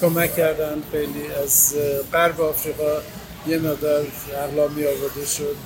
[0.00, 1.74] کمک کردن خیلی از
[2.12, 3.00] غرب آفریقا
[3.46, 5.56] یه مقدار اقلامی آورده شد.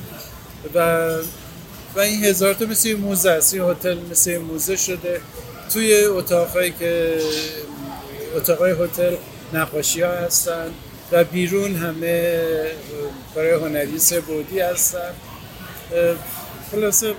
[0.75, 1.09] و
[1.97, 3.55] و این هزار تا مثل موزه است.
[3.55, 5.21] این هتل مثل موزه شده.
[5.73, 7.19] توی اتاقهایی که
[8.37, 9.17] اتاقای هتل
[9.53, 10.71] نقاشی ها هستن
[11.12, 12.43] و بیرون همه
[13.35, 15.14] کارهای هنری سه بودی هستن.
[16.71, 17.14] خلاصه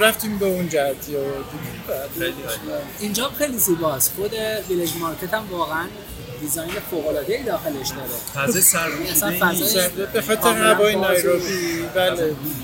[0.00, 1.18] رفتیم به اون جهتی و.
[3.00, 4.12] اینجا خیلی زیباست.
[4.16, 4.32] خود
[4.68, 5.86] ویلج مارکت هم واقعا
[6.40, 8.46] دیزاین فوق العاده ای داخلش داره.
[8.46, 12.10] فضای اصلا سرمایه‌گذاری فضای- به خاطر هوای و- نایروبی بله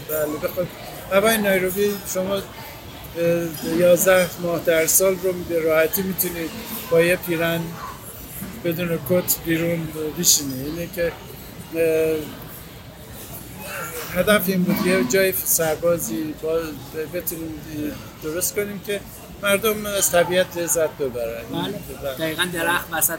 [0.09, 0.69] بله به خاطر
[1.13, 6.51] هوای نایروبی شما اه، یازده ماه در سال رو به راحتی می‌تونید
[6.91, 7.61] با یه پیرن
[8.65, 11.13] بدون کت بیرون بشینی اینه که
[11.77, 12.17] اه،
[14.21, 16.59] هدف این بود یه جای سربازی با
[17.15, 17.55] بتونیم
[18.23, 19.01] درست کنیم که
[19.43, 21.43] مردم از طبیعت لذت ببرن.
[21.53, 22.15] بله.
[22.19, 23.19] دقیقا درخت وسط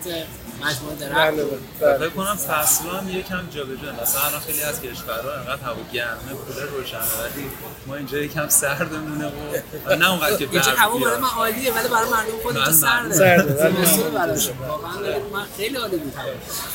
[0.65, 1.45] مجموعه درخت بله
[1.80, 2.10] فکر بله.
[2.10, 6.99] کنم فصل هم یکم جابجا مثلا الان خیلی از کشورها انقدر هوا گرمه کولر روشنه
[6.99, 7.49] ولی
[7.88, 9.30] ما اینجا یکم سردمونه و
[9.86, 11.17] و نه اونقدر که اینجا هوا برای.
[11.17, 14.51] من عالیه ولی برای مردم خود اینجا بله، سرده سرده،.
[14.67, 16.13] واقعا من خیلی عالی بود.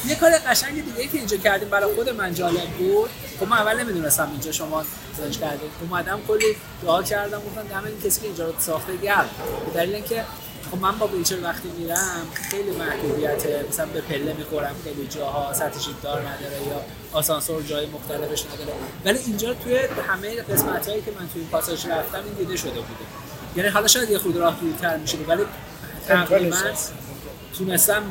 [0.07, 3.11] یه کار قشنگ دیگه که اینجا کردیم برای خود من جالب بود.
[3.41, 4.85] خب من اول نمی‌دونستم اینجا شما
[5.19, 9.31] زنش کردیم اومدم کلی دعا کردم گفتم دم این کسی که اینجا رو ساخته گرد
[9.67, 10.25] به دلیل اینکه
[10.71, 15.91] خب من با ویلچر وقتی میرم خیلی محدودیت مثلا به پله می‌خورم خیلی جاها سطح
[16.03, 18.73] دار نداره یا آسانسور جای مختلفش نداره.
[19.05, 19.79] ولی اینجا توی
[20.09, 23.05] همه قسمت هایی که من توی این پاساژ رفتم این دیده شده بوده.
[23.57, 25.43] یعنی حالا شاید یه خود راه دورتر میشه ولی
[26.09, 26.57] تقریبا.
[27.59, 28.03] تونستم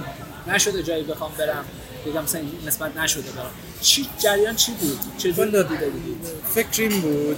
[0.48, 1.66] نشده جایی بخوام برم.
[2.06, 6.18] بگم مثلا این قسمت نشده برم چی جریان چی بود؟ والا دیده بودید؟
[6.56, 7.38] فکر این بود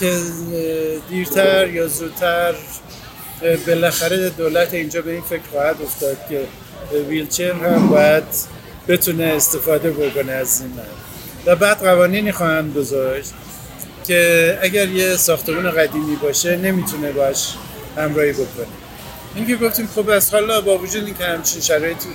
[0.00, 0.20] که
[1.08, 2.54] دیرتر یا زودتر
[3.66, 6.40] بالاخره دولت اینجا به این فکر خواهد افتاد که
[7.08, 8.24] ویلچر هم باید
[8.88, 10.72] بتونه استفاده بکنه از این
[11.46, 13.32] و بعد قوانینی خواهند گذاشت
[14.06, 17.54] که اگر یه ساختمون قدیمی باشه نمی‌تونه باش
[17.96, 18.66] همراهی بکنه.
[19.34, 22.08] این که گفتیم خب از حالا با وجود اینکه همچین شرایطی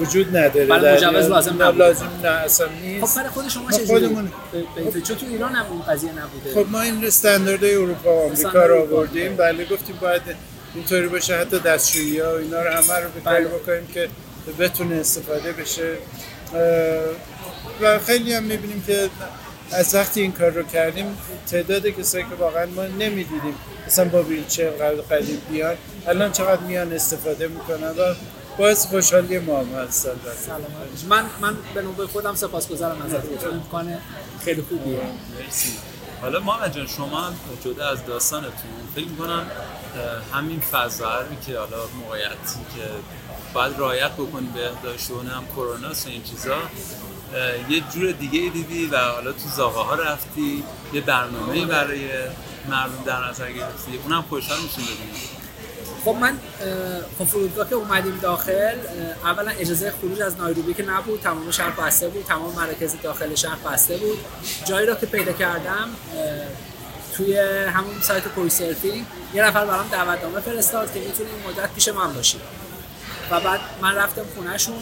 [0.00, 1.78] وجود نداره برای مجوز لازم نبود.
[1.78, 4.32] لازم نه اصلا نیست خب برای خود شما ما چه خودمون-
[5.06, 8.82] چون تو ایران هم این قضیه نبوده خب ما این استانداردهای اروپا و آمریکا رو.
[8.82, 10.22] آوردیم بله گفتیم باید
[10.74, 13.54] اینطوری باشه حتی دستشویی ها و اینا رو همه رو به کاری بله.
[13.54, 14.08] بکنیم که
[14.58, 15.94] بتونه استفاده بشه
[17.80, 19.08] و خیلی هم می‌بینیم که
[19.72, 21.18] از وقتی این کار رو کردیم
[21.50, 23.54] تعداد کسایی که واقعا ما نمی‌دیدیم
[23.86, 24.70] مثلا با ویلچر
[25.10, 25.74] قدیم بیان
[26.08, 28.14] الان چقدر میان استفاده می‌کنن و
[28.60, 30.08] باعث خوشحالی ما هم هست.
[31.08, 33.98] من من به نوبه خودم سپاسگزارم ازتون چون امکان
[34.44, 35.00] خیلی خوبیه.
[35.38, 35.72] مرسی.
[36.20, 37.32] حالا ما جان شما
[37.64, 39.46] جدا از داستانتون فکر می‌کنم
[40.34, 42.84] همین فضایی که حالا موقعیتی که
[43.54, 46.56] باید رعایت بکنی به داشته هم کرونا و این چیزا
[47.68, 52.08] یه جور دیگه ای دیدی و حالا تو زاغه ها رفتی یه برنامه برای
[52.68, 54.00] مردم در نظر گرفتی.
[54.04, 55.39] اونم خوشحال میشین ببینیم.
[56.04, 56.38] خب من
[57.18, 58.76] خب فرودگاه که اومدیم داخل
[59.24, 63.56] اولا اجازه خروج از نایروبی که نبود تمام شهر بسته بود تمام مراکز داخل شهر
[63.56, 64.18] بسته بود.
[64.64, 65.88] جایی رو که پیدا کردم
[67.16, 67.38] توی
[67.74, 72.14] همون سایت کوی سرفینگ یه نفر برام دعوتنامه فرستاد که می‌تونی این مدت پیش من
[72.14, 72.40] باشی
[73.30, 74.78] و بعد من رفتم خونهشون.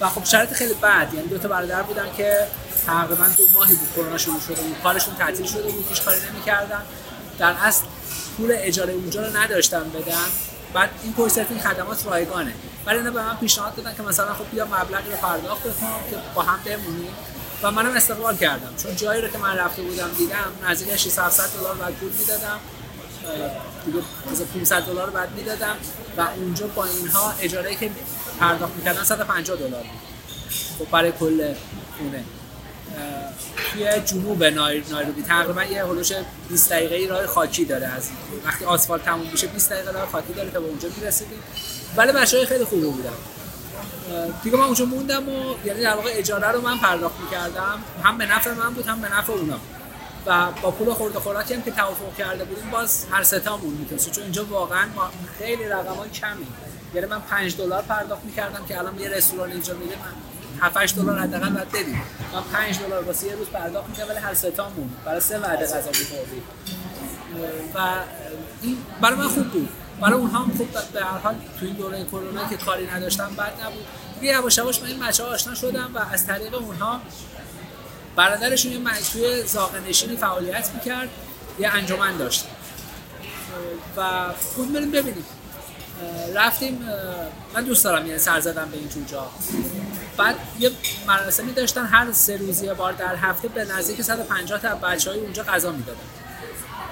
[0.00, 2.46] و خب شرایط خیلی بد یعنی دو تا برادر بودن که
[2.86, 6.82] تقریبا دو ماهی بود کرونا شروع شده بود کارشون تعطیل شده بود هیچ کاری نمی‌کردن.
[7.38, 7.84] در اصل
[8.36, 10.26] پول اجاره اونجا رو نداشتن بدن
[10.76, 12.52] بعد این کویسرفینگ خدمات رایگانه.
[12.86, 16.16] ولی اینا به من پیشنهاد دادن که مثلا خب بیا مبلغی رو پرداخت بکنم که
[16.34, 17.14] با هم بمونیم.
[17.62, 18.74] و منم استقبال کردم.
[18.82, 22.58] چون جایی رو که من رفته بودم دیدم نزدیک 600 دلار بعد پول می‌دادم.
[24.32, 25.76] از 500 دلار بعد می‌دادم.
[26.16, 27.90] و اونجا با اینها اجاره که
[28.40, 30.00] پرداخت می‌کردن 150 دلار بود.
[30.78, 31.54] خب برای کل
[31.98, 32.24] خونه.
[33.76, 35.22] توی جنوب نایر نایروبی.
[35.22, 36.12] تقریبا یه هلوش
[36.48, 38.08] 20 دقیقه راه خاکی داره از
[38.44, 41.38] وقتی آسفالت تموم میشه 20 دقیقه راه خاکی داره تا به اونجا می‌رسیدیم.
[41.96, 43.08] ولی بچه‌های خیلی خوبی بودن.
[43.08, 47.78] اه، دیگه من اونجا موندم و یعنی در واقع اجاره رو من پرداخت می‌کردم.
[48.02, 49.58] هم به نفع من بود هم به نفع اونا.
[50.26, 54.22] و با پول خورده خوراکی هم که توافق کرده بودیم باز هر ستامون می‌تونست چون
[54.22, 54.88] اینجا واقعا
[55.38, 56.46] خیلی رقم های کمی.
[56.94, 60.12] یعنی من 5 دلار پرداخت می‌کردم که الان یه رستوران اینجا میره من
[60.60, 64.18] 7 8 دلار حداقل باید بدیم من 5 دلار واسه یه روز پرداخت می‌کردم ولی
[64.18, 66.42] هر ستامون برای سه وعده غذا می‌خوردیم
[67.74, 67.78] و
[68.62, 69.68] این برای من خوب بود.
[70.00, 73.52] برای اونها هم خوب به هر حال تو این دوره کرونا که کاری نداشتم بد
[73.64, 73.86] نبود.
[74.20, 77.00] دیگه یواش یواش من این بچه ها آشنا شدم و از طریق اونها
[78.16, 78.80] برادرشون یه
[79.12, 81.08] توی زاغ نشینی فعالیت می‌کرد
[81.58, 82.44] یه انجمن داشت
[83.96, 84.02] و
[84.54, 85.24] خود بریم ببینیم.
[86.34, 86.78] رفتیم
[87.54, 89.26] من دوست دارم یه سر زدم به این جور جا.
[90.16, 90.70] بعد یه
[91.06, 95.20] مراسمی داشتن هر سه روزی یه بار در هفته به نزدیک 150 تا بچه های
[95.20, 95.98] اونجا غذا می‌دادن.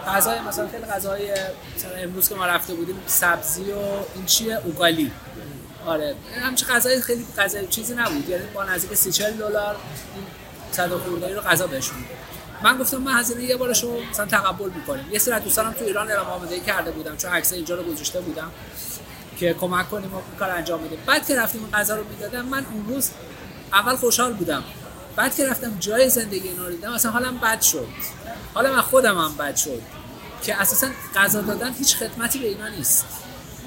[0.06, 1.30] غذای مثلا خیلی غذای
[1.76, 3.78] مثلا امروز که ما رفته بودیم سبزی و
[4.14, 5.10] این چیه؟ اوگالی.
[5.86, 6.14] آره.
[6.42, 8.28] همچه غذای خیلی غذای چیزی نبود.
[8.28, 9.76] یعنی با نزدیک 30 40 دلار
[10.14, 10.24] این
[10.72, 11.96] صد خورده رو غذا بهشون.
[12.62, 15.04] من گفتم من هزینه یه بارش رو مثلا تقبل می‌کنیم.
[15.12, 18.20] یه سری از دوستانم تو ایران اعلام آمادگی کرده بودم چون عکس اینجا رو گذاشته
[18.20, 18.50] بودم.
[19.44, 20.98] که کمک کنیم و کار انجام بدیم.
[21.06, 23.10] بعد که رفتیم غذا رو می‌دادم من اون روز
[23.72, 24.64] اول خوشحال بودم.
[25.16, 27.88] بعد که رفتم جای زندگی اینا رو دیدم اصلا حالم بد شد.
[28.54, 29.82] حالا من خودم هم بد شد.
[30.42, 33.06] که اساسا غذا دادن هیچ خدمتی به اینا نیست.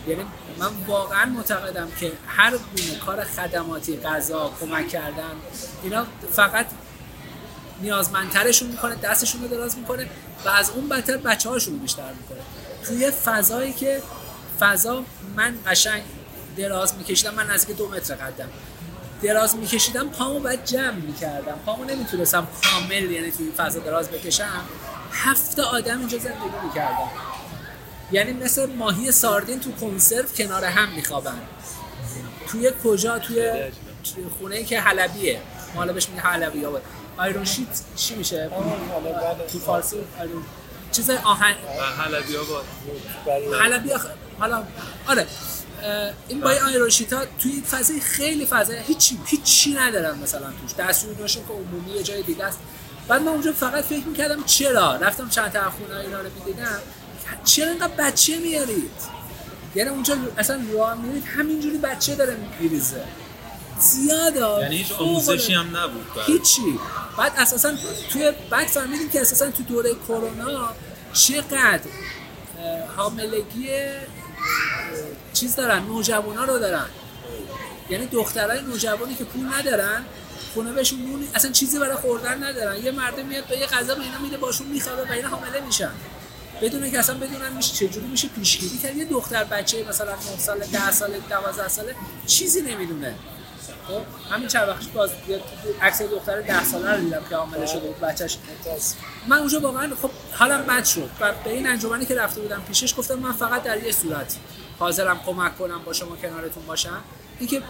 [0.07, 0.25] یعنی
[0.59, 5.33] من واقعا معتقدم که هر گونه کار خدماتی غذا کمک کردن
[5.83, 6.65] اینا فقط
[7.81, 10.09] نیازمندترشون می‌کنه دستشون رو دراز می‌کنه
[10.45, 12.39] و از اون بدتر بچه هاشون بیشتر می‌کنه.
[12.83, 14.01] توی فضایی که
[14.59, 15.03] فضا
[15.35, 16.03] من قشنگ
[16.57, 18.49] دراز میکشیدم من نزدیک دو متر قدم.
[19.21, 21.59] دراز میکشیدم پامو باید جمع می‌کردم.
[21.65, 24.63] پامو نمی‌تونستم کامل یعنی توی فضا دراز بکشم.
[25.11, 27.09] هفت آدم اینجا زندگی می‌کردم.
[28.11, 31.41] یعنی مثل ماهی ساردین تو کنسرو کنار هم میخوابن
[32.47, 33.71] توی کجا؟ توی
[34.39, 35.41] خونه ای که حلبیه.
[35.73, 36.81] ما حالا بهش میگه حلبی آباد
[37.17, 37.67] آیرون شیت.
[37.95, 38.49] چی میشه؟
[39.51, 40.43] تو فارسی آیرون
[40.91, 41.55] چیز آهن
[41.99, 42.65] حلبی آباد.
[43.61, 44.05] حلبی آخ...
[44.39, 44.63] حالا
[45.07, 45.27] آره
[46.27, 50.85] این با این آیرون شیت ها توی فضای خیلی فضای هیچی هیچی ندارن مثلا توش.
[50.85, 52.59] دستشویی که عمومی یه جای دیگه است.
[53.07, 56.79] بعد من اونجا فقط فکر می‌کردم چرا؟ رفتم چند تا خونه اینا رو می‌دیدم.
[57.45, 58.91] چرا اینقدر بچه میارید؟
[59.75, 63.03] یعنی اونجا اصلا راه میرید همینجوری بچه داره میریزه.
[63.79, 64.61] زیاده.
[64.61, 65.53] یعنی هیچ آموزشی.
[65.53, 66.05] هم نبود.
[66.27, 66.79] هیچی.
[67.17, 67.73] بعد اساسا
[68.09, 70.69] توی بعد فهمیدیم که اساسا تو دوره کرونا
[71.13, 71.79] چقدر
[72.97, 73.69] حاملگی
[75.33, 76.85] چیز دارن نوجوانا رو دارن.
[77.89, 80.03] یعنی دخترای نوجوانی که پول ندارن
[80.53, 82.83] خونه بهشون نون اصلا چیزی برای خوردن ندارن.
[82.83, 85.91] یه مرد میاد به یه غذا به اینا میده باشون میخوابه و اینا حامله میشن.
[86.61, 88.97] بدون اینکه اصلا بدونن میشه چجوری میشه پیشگیری کرد.
[88.97, 91.95] یه دختر بچه مثلا 9 ساله 10 ساله 12 ساله
[92.27, 93.15] چیزی نمی‌دونه.
[93.87, 95.11] خب همین چند وقتش باز
[95.81, 98.37] عکس دختر 10 ساله رو دیدم که حامله شده بود بچه‌ش.
[99.27, 102.97] من اونجا واقعا خب حالم بد شد و به این انجمنی که رفته بودم پیشش
[102.97, 104.35] گفتم من فقط در یه صورت
[104.79, 107.03] حاضرم کمک کنم با شما کنارتون باشم.
[107.39, 107.61] اینکه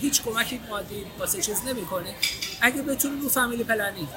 [0.00, 2.14] هیچ کمکی مادی واسه چیز نمی‌کنه.
[2.60, 4.08] اگه بتونید رو فامیلی پلنینگ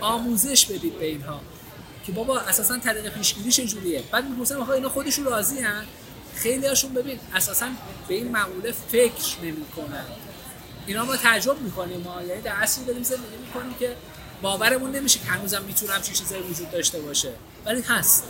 [0.00, 1.40] آموزش بدید به اینها
[2.06, 5.84] که بابا اساسا طریق پیشگیری چجوریه بعد می‌پرسم آقا اینا خودشون راضی ان
[6.34, 7.66] خیلی هاشون ببین اساسا
[8.08, 10.04] به این مقوله فکر نمی‌کنن.
[10.88, 12.22] اینا ما تعجب می‌کنیم ما.
[12.22, 13.96] یعنی در اصلی داریم زندگی می‌کنیم که
[14.42, 17.32] باورمون نمیشه که هنوزم می‌تونم چه چیزایی وجود داشته باشه.
[17.64, 18.24] ولی هست.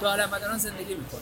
[0.00, 1.20] دارن و دارن زندگی می‌کنن.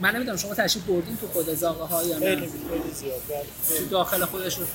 [0.00, 3.20] من نمی‌دونم شما تشریف بردین تو خود زاغه ها یا نه؟ خیلی خیلی زیاد.
[3.28, 3.78] بله.
[3.78, 4.66] تو داخل خودشون.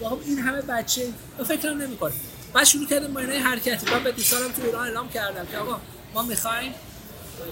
[0.00, 1.08] خب این همه بچه
[1.48, 2.12] فکرم نمی‌کنه
[2.52, 3.86] بعد شروع کردم با اینا یه حرکتی.
[3.86, 5.80] بعد به دوستانم تو ایران اعلام کردم که آقا
[6.14, 6.74] ما می‌خوایم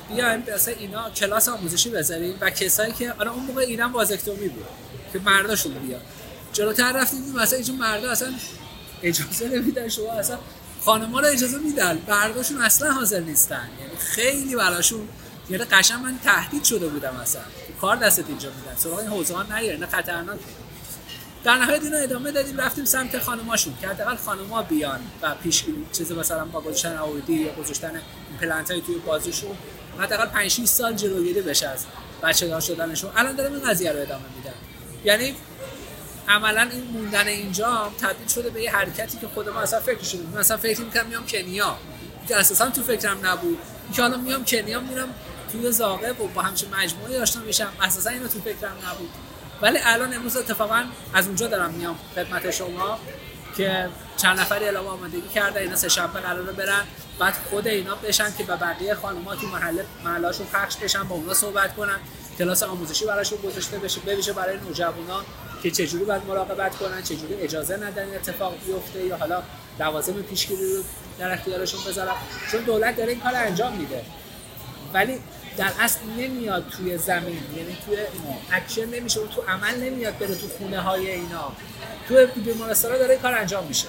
[0.08, 4.66] بیایم مثلا اینا کلاس آموزشی بذاریم و کسایی که حالا اون موقع ایران وازکتومی بود
[5.12, 6.02] که مرداشون بیاد.
[6.52, 8.32] جلوتر رفتیم مثلا اینجا مردا اصلا
[9.02, 10.38] اجازه نمیدن شما اصلا
[10.84, 11.98] خانم‌ها رو اجازه میدن.
[12.08, 13.68] مرداشون اصلا حاضر نیستن.
[13.80, 15.08] یعنی خیلی براشون
[15.50, 17.42] یعنی قشنگ من تهدید شده بودم اصلا.
[17.80, 18.76] کار دستت اینجا میدن.
[18.76, 20.44] سراغ این حوزه ها نیاره نه خطرناکه
[21.44, 26.12] در نهایت اینو ادامه دادیم رفتیم سمت خانماشون که حداقل خانما بیان و پیش چیز
[26.12, 28.02] مثلا با گذاشتن آوردی یا گذاشتن
[28.40, 29.56] پلنت های توی بازیشون
[29.98, 31.84] حداقل 5 6 سال جلوگیری بشه از
[32.22, 33.10] بچه دار شدنشون.
[33.16, 34.54] الان دارم این قضیه رو ادامه میدم.
[35.04, 35.34] یعنی
[36.28, 40.38] عملا این موندن اینجا تبدیل شده به یه حرکتی که خود ما اصلا فکر شده
[40.38, 41.76] مثلا فکر می‌کنم میام کنیا.
[42.28, 43.58] که اساسا تو فکرم نبود.
[43.94, 45.08] که حالا میام کنیا میرم
[45.52, 49.10] توی زاغه و با همچین مجموعه آشنا میشم اساسا اینو تو فکرم نبود.
[49.62, 52.98] ولی الان امروز اتفاقا از اونجا دارم میام خدمت شما
[53.56, 56.84] که چند نفری اعلام آمادگی کرده اینا سه شنبه قراره برن.
[57.18, 61.34] بعد خود اینا بشن که به بقیه خانم‌ها تو محله محلهاشون پخش بشن با اونا
[61.34, 61.98] صحبت کنن.
[62.38, 65.24] کلاس آموزشی براشون گذاشته بشه ببیشه برای نوجوانا
[65.62, 69.42] که چجوری باید مراقبت کنن چجوری اجازه ندن اتفاق بیفته یا حالا
[69.80, 70.82] لوازم پیشگیری رو
[71.18, 72.14] در اختیارشون بذارن.
[72.50, 74.04] چون دولت داره این کار انجام میده.
[74.94, 75.18] ولی
[75.56, 77.96] در اصل نمیاد توی زمین یعنی توی
[78.52, 81.52] اکشن نمیشه و تو عمل نمیاد بره تو خونه های اینا.
[82.08, 83.88] توی بیمارستان داره کار انجام میشه.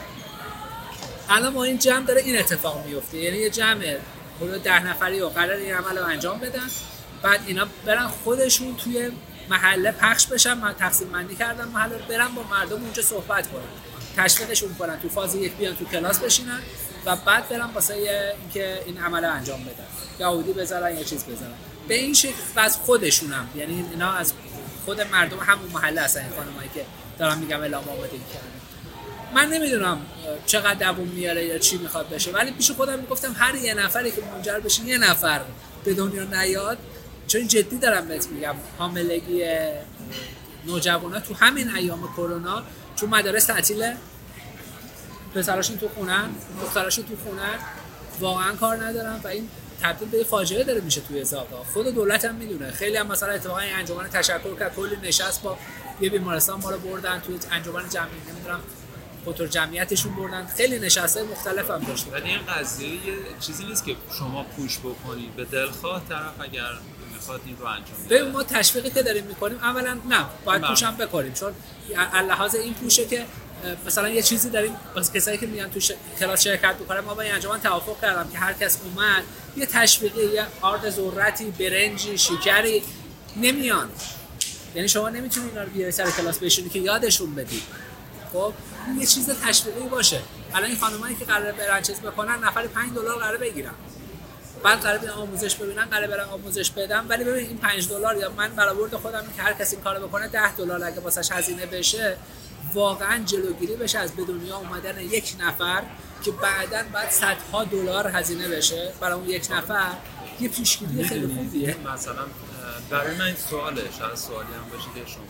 [1.29, 3.17] الان ما این جمع داره این اتفاق میفته.
[3.17, 3.97] یعنی یه جمع
[4.41, 6.69] حدود ده نفری و قرار این عمل رو انجام بدن.
[7.23, 9.11] بعد اینا برن خودشون توی
[9.49, 13.61] محله پخش بشن من تقسیم بندی کردم محله برن با مردم اونجا صحبت کنن.
[14.17, 16.59] تشویقشون کنن تو فاز یک بیان تو کلاس بشینن
[17.05, 19.87] و بعد برن واسه اینکه این عمل انجام بدن.
[20.19, 21.53] یهودی بذارن یه چیز بذارن.
[21.87, 24.33] به این شکل از خودشونم یعنی اینا از
[24.85, 26.85] خود مردم همون محله هستن این خانمایی که
[27.19, 28.47] دارم میگم اعلام آماده کردن
[29.33, 30.01] من نمی‌دونم
[30.45, 34.21] چقدر دووم میاره یا چی می‌خواد بشه ولی پیش خودم می‌گفتم هر یه نفری که
[34.21, 35.41] منجر بشه یه نفر
[35.83, 36.77] به دنیا نیاد
[37.33, 39.45] چون جدی دارم بهت میگم حاملگی
[40.65, 42.63] نوجوانا تو همین ایام کرونا
[42.95, 43.97] چون مدارس تعطیله
[45.35, 46.29] پسراشون تو خونن
[46.61, 47.55] دختراشون تو خونن
[48.19, 49.49] واقعا کار ندارم و این
[49.81, 52.71] تبدیل به فاجعه داره میشه توی زاگا خود دولت هم می‌دونه.
[52.71, 55.57] خیلی هم مثلا اتفاقا انجمن تشکر کرد کلی نشست با
[56.01, 58.59] یه بیمارستان ما رو بردن توی انجمن جمعی نمی‌دونم
[59.25, 60.45] خطور جمعیتشون بردن.
[60.45, 65.35] خیلی نشسته مختلف هم داشت ولی این قضیه یه چیزی نیست که شما پوش بکنید.
[65.35, 66.71] به دلخواه طرف اگر
[67.23, 70.97] می‌خواد این رو انجام بده ما تشویقی که داریم می‌کنیم اولا نه باید پوش هم
[70.97, 71.53] بکنیم چون
[72.27, 73.25] لحاظ این پوشه که
[73.85, 75.91] مثلا یه چیزی داریم واسه کسایی که میان تو ش...
[76.19, 79.23] کلاس شرکت بکنن ما با این انجمن توافق کردم که هر کس اومد
[79.57, 82.83] یه تشویقی یه آرد ذرتی برنجی شکری
[83.35, 83.89] نمیان.
[84.75, 87.63] یعنی شما نمی‌تونی اینا رو بیاری سر کلاس بشونی که یادشون بدی.
[88.33, 88.53] خب
[88.99, 90.21] یه چیز تشویقی باشه.
[90.53, 93.73] الان این خانمایی که قراره برن چیز بکنن نفر 5 دلار قراره بگیرن.
[94.63, 98.49] بعد قراره آموزش ببینن قراره برن آموزش بدم ولی ببین این 5 دلار یا من
[98.55, 102.17] برآورد خودم که هر کسی این کارو بکنه 10 دلار اگه واسش هزینه بشه
[102.73, 105.83] واقعا جلوگیری بشه از به دنیا اومدن یک نفر
[106.23, 109.91] که بعدا بعد صدها دلار هزینه بشه برای اون یک نفر
[110.39, 111.75] یه پیشگیری خیلی خوبیه.
[111.93, 112.25] مثلا
[112.89, 115.23] برای من سواله شاید سوالی هم باشه که شما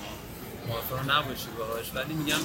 [0.67, 2.39] موافق نباشید باهاش ولی میگم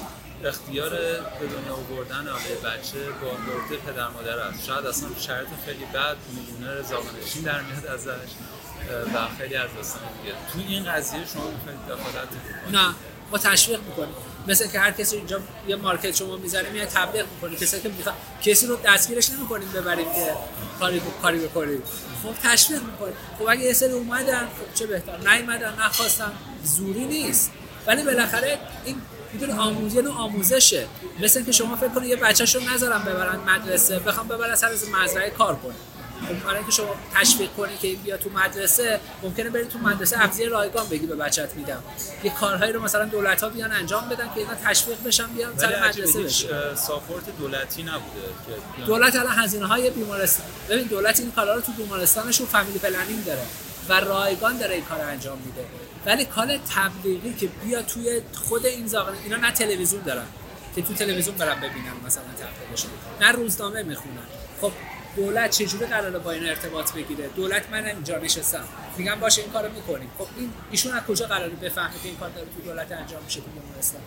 [0.44, 4.66] اختیار به دنیا آوردن آقای بچه با مرده پدر مادر است.
[4.66, 8.30] شاید اصلا شرط خیلی بد میلیونر زامنشین در میاد ازش
[9.14, 10.34] و خیلی از داستان دیگه.
[10.52, 12.28] تو این قضیه شما می‌خواید دخالت
[12.72, 12.94] نه
[13.30, 14.14] ما تشویق می‌کنیم.
[14.46, 18.14] مثل که هر کسی اینجا یه مارکت شما می‌ذاره میاد تبلیغ می‌کنه کسی که می‌خواد
[18.42, 20.34] کسی رو دستگیرش نمی‌کنیم ببریم که
[20.78, 21.82] کاری کاری بکنیم.
[22.22, 23.14] خب تشویق می‌کنیم.
[23.38, 25.16] خب اگه یه سری اومدن خب چه بهتر.
[25.16, 26.32] نیومدن نخواستن
[26.64, 27.50] زوری نیست.
[27.86, 29.02] ولی بالاخره این
[29.32, 30.86] میدون آموزش و آموزشه.
[31.20, 35.30] مثل که شما فکر کنید یه بچه‌شو نذارم ببرن مدرسه بخوام ببرن سر از مزرعه
[35.30, 35.74] کار کنه
[36.28, 40.44] خب برای اینکه شما تشویق کنی که بیا تو مدرسه ممکنه بری تو مدرسه ابزی
[40.44, 41.82] رایگان بگی به بچت میدم
[42.24, 45.88] یه کارهایی رو مثلا دولت ها بیان انجام بدن که اینا تشویق بشن بیان سر
[45.88, 48.20] مدرسه بشه support دولتی نبوده
[48.78, 53.24] که دولت الان هزینه های بیمارستان ببین دولت این کارا رو تو بیمارستانشون family planning
[53.24, 53.42] داره
[53.88, 55.64] و رایگان داره این کار انجام میده.
[56.06, 60.26] ولی کار تبلیغی که بیا توی خود این زاغه‌ان اینا نه تلویزیون دارن
[60.74, 62.90] که تو تلویزیون برن ببینن مثلا تبلیغشون
[63.20, 64.26] نه روزنامه می‌خونن.
[64.60, 64.72] خب
[65.16, 68.64] دولت چجوری قراره با این ارتباط بگیره؟ دولت من اینجا نشستم.
[68.96, 70.10] میگم باشه این کارو می‌کنیم.
[70.18, 73.40] خب این ایشون از کجا قراره بفهمه که این کار داره تو دولت انجام میشه
[73.40, 74.00] تو بیمارستان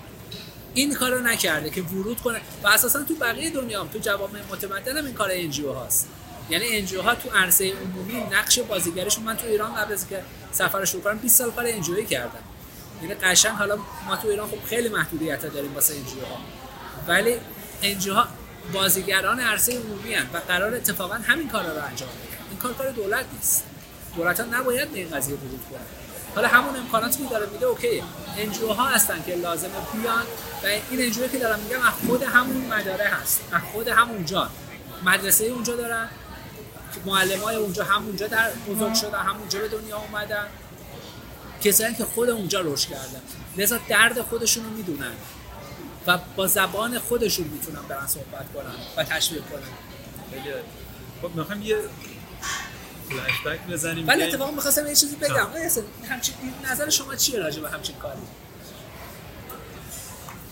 [0.73, 2.41] این کارو نکرده که ورود کنه.
[2.63, 6.07] و اساسا تو بقیه دنیا هم تو جوامع متمدن هم این کار NGO هاست.
[6.49, 10.85] یعنی NGO ها تو عرصه عمومی نقش بازیگریشون من تو ایران قبل از که سفر
[10.85, 12.39] شروع کنم 20 سال کار NGO ی کردم.
[13.01, 13.77] یعنی قشنگ حالا
[14.07, 16.37] ما تو ایران خب خیلی محدودیت داریم واسه NGO ها
[17.07, 17.35] ولی
[17.83, 18.27] NGO ها
[18.73, 22.45] بازیگران عرصه عمومی هستند و قرار اتفاقا همین کارا رو انجام بدن.
[22.49, 23.63] این کار کار دولت نیست.
[24.15, 25.79] دولت ها نباید به این قضیه ورود کنن.
[26.35, 28.03] حالا همون امکاناتی که داره میده okay.
[28.37, 30.23] NGO ها هستن که لازمه بیان
[30.63, 33.41] و این NGO که دارم میگم از خود همون Mathare هست.
[33.51, 34.49] از خود همون جا.
[35.05, 36.09] مدرسه اونجا دارن.
[37.05, 40.47] معلم های اونجا همونجا در بزرگ شدن همونجا به دنیا اومدن.
[41.63, 43.21] کسایی که خود اونجا رشد کردن.
[43.57, 45.11] لذا درد خودشون رو می‌دونن
[46.07, 49.61] و با زبان خودشون می‌تونن برن صحبت کنن و تشویق کنن.
[51.21, 51.77] خب می‌خوام یه
[53.09, 55.47] فلش بک بزنیم ولی اتفاقا می‌خواستم یه چیزی بگم.
[56.09, 56.35] همچین
[56.71, 58.21] نظر شما چیه راجع به همچین کاری؟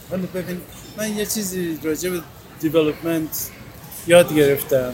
[0.09, 0.61] حالا ببین
[0.97, 2.21] من یه چیزی راجع به
[2.59, 3.49] دیولپمنت
[4.07, 4.93] یاد گرفتم.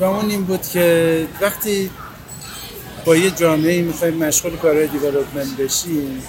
[0.00, 1.90] و اون این بود که وقتی
[3.04, 6.22] با یه جامعه می‌خوایم مشغول کارهای دیولوپمنت بشیم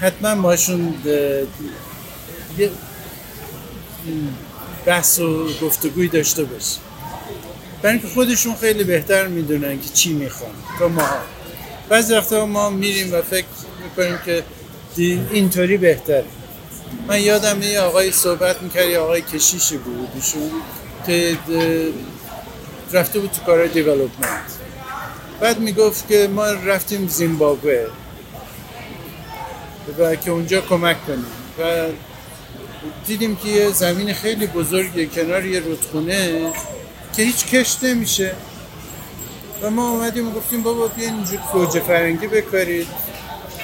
[0.00, 0.94] حتما باشون
[2.58, 2.70] یه
[4.86, 6.80] بحث و گفتگوی داشته باشیم.
[7.82, 11.18] برای اینکه خودشون خیلی بهتر می‌دونن که چی می‌خوان تا ماها.
[11.88, 13.46] بعضی وقتا ما میریم و فکر
[13.84, 14.44] می‌کنیم که
[15.30, 16.24] اینطوری بهتره.
[17.08, 20.50] من یادم یه آقای صحبت می‌کرد یه آقای کشیشی بود ایشون
[21.06, 21.38] که
[22.92, 24.52] رفته بود تو کار دیولوپمنت
[25.40, 27.86] بعد می‌گفت که ما رفتیم زیمبابوه
[29.98, 31.26] و که اونجا کمک کنیم.
[31.58, 31.86] و
[33.06, 36.52] دیدیم که یه زمین خیلی بزرگه کنار یه رودخونه
[37.16, 38.34] که هیچ کشت نمیشه.
[39.62, 42.86] و ما اومدیم و گفتیم بابا بیاین اینجور گوجه فرنگی بکارید.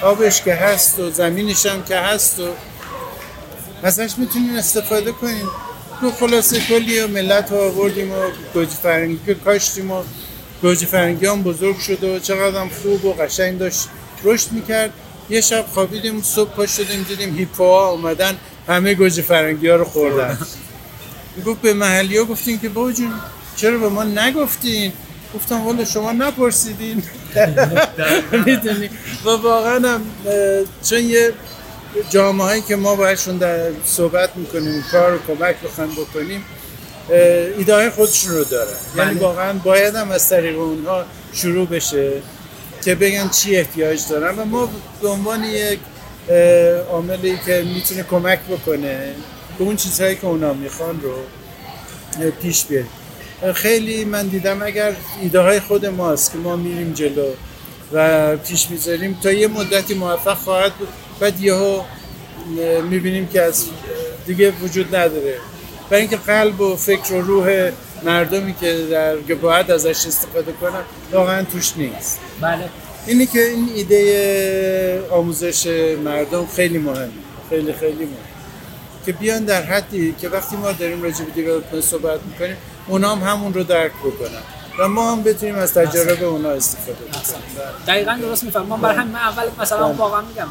[0.01, 2.47] آبش که هست و زمینش هم که هست و
[3.85, 5.45] ازش می‌تونیم استفاده کنیم.
[6.01, 8.15] تو خلاصه کلی و ملت رو آوردیم و
[8.53, 10.03] گوجه فرنگی که کاشتیم و
[10.61, 13.87] گوجه فرنگی هم بزرگ شد و چقدر هم خوب و قشنگ داشت.
[14.23, 14.93] رشد می‌کرد.
[15.29, 18.35] یه شب خوابیدیم صبح پا شدیم دیدیم هیپوها اومدن
[18.67, 20.37] همه گوجه فرنگی ها رو خوردن.
[21.45, 23.13] گفت به محلی ها گفتیم که بابا جون
[23.55, 24.93] چرا به ما نگفتین؟
[25.35, 27.03] گفتم والا شما نپرسیدین.
[28.45, 28.89] می‌دونی.
[29.25, 30.01] و واقعا هم
[30.89, 31.33] چون یه
[32.09, 36.45] جامعه هایی که ما باشون در صحبت می‌کنیم کار رو کمک بخوایم بکنیم
[37.57, 39.19] ایده های خودشون رو دارن یعنی بله.
[39.19, 42.11] واقعا باید هم از طریق اونها شروع بشه
[42.83, 44.39] که بگن چی احتیاج دارن.
[44.39, 44.69] و ما
[45.01, 45.79] به عنوان یک
[46.91, 49.15] عاملی که می‌تونه کمک بکنه
[49.57, 51.15] به اون چیزهایی که اونا می‌خوان رو
[52.41, 52.89] پیش بیاریم.
[53.53, 57.29] خیلی من دیدم اگر ایده های خود ماست که ما میریم جلو
[57.93, 60.87] و پیش می‌ذاریم تا یه مدتی موفق خواهد بود.
[61.19, 61.81] بعد یهو
[62.89, 63.65] می‌بینیم که از
[64.25, 65.35] دیگه وجود نداره.
[65.89, 67.71] برای اینکه قلب و فکر و روح
[68.03, 72.19] مردمی که در باید ازش استفاده کنن واقعا توش نیست.
[72.41, 72.69] بله.
[73.07, 75.67] اینی که این ایده آموزش
[76.03, 77.09] مردم خیلی مهمه.
[77.49, 78.35] خیلی خیلی مهمه.
[79.05, 82.57] که بیان در حدی که وقتی ما داریم راجع به دیولپمنت صحبت می‌کنیم
[82.87, 84.41] اونا هم همون رو درک بکنن.
[84.79, 87.41] و ما هم بتونیم از تجارب اونا استفاده بکنیم
[87.87, 88.65] دقیقا درست می‌فهمم.
[88.65, 90.47] من برای همین من اول مثلا واقعا میگم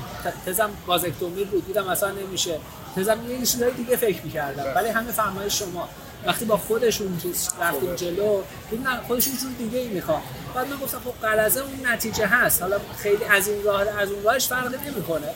[0.47, 2.59] تزم بازکتومی بود دیدم مثلا نمیشه.
[2.97, 4.65] تزم یه چیزای دیگه فکر می‌کردم.
[4.75, 5.89] ولی همه فهمای شما.
[6.27, 10.21] وقتی با خودشون چیز رفتیم جلو دیدن خودشون چیز دیگه ای می‌خوان.
[10.55, 12.63] بعد من گفتم خب قرضه اون نتیجه هست.
[12.63, 15.27] حالا خیلی از این راه از اون راهش فرق نمی‌کنه.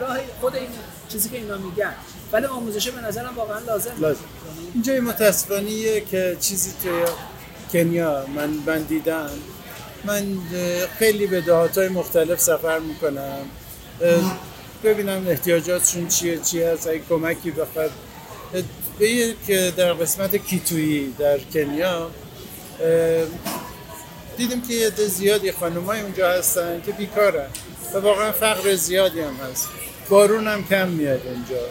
[0.00, 0.68] راه خود این
[1.08, 1.94] چیزی که اینا میگن.
[2.32, 3.90] ولی آموزش به نظرم واقعا لازم.
[3.98, 4.20] لازم.
[4.74, 7.02] اینجا متاسفانه که چیزی توی
[7.72, 9.30] کنیا من من دیدم.
[10.04, 10.26] من
[10.98, 13.46] خیلی به دهات مختلف سفر می‌کنم.
[14.84, 17.90] ببینم احتیاجاتشون چیه چی هست اگه کمکی بخواد.
[18.98, 19.46] به یک
[19.76, 22.10] در قسمت کیتویی در کنیا
[22.80, 23.26] اه،
[24.36, 27.46] دیدیم که یه زیادی خانمای اونجا هستن که بیکارن
[27.94, 29.68] و واقعا فقر زیادی هم هست.
[30.08, 31.66] بارون هم کم میاد اونجا.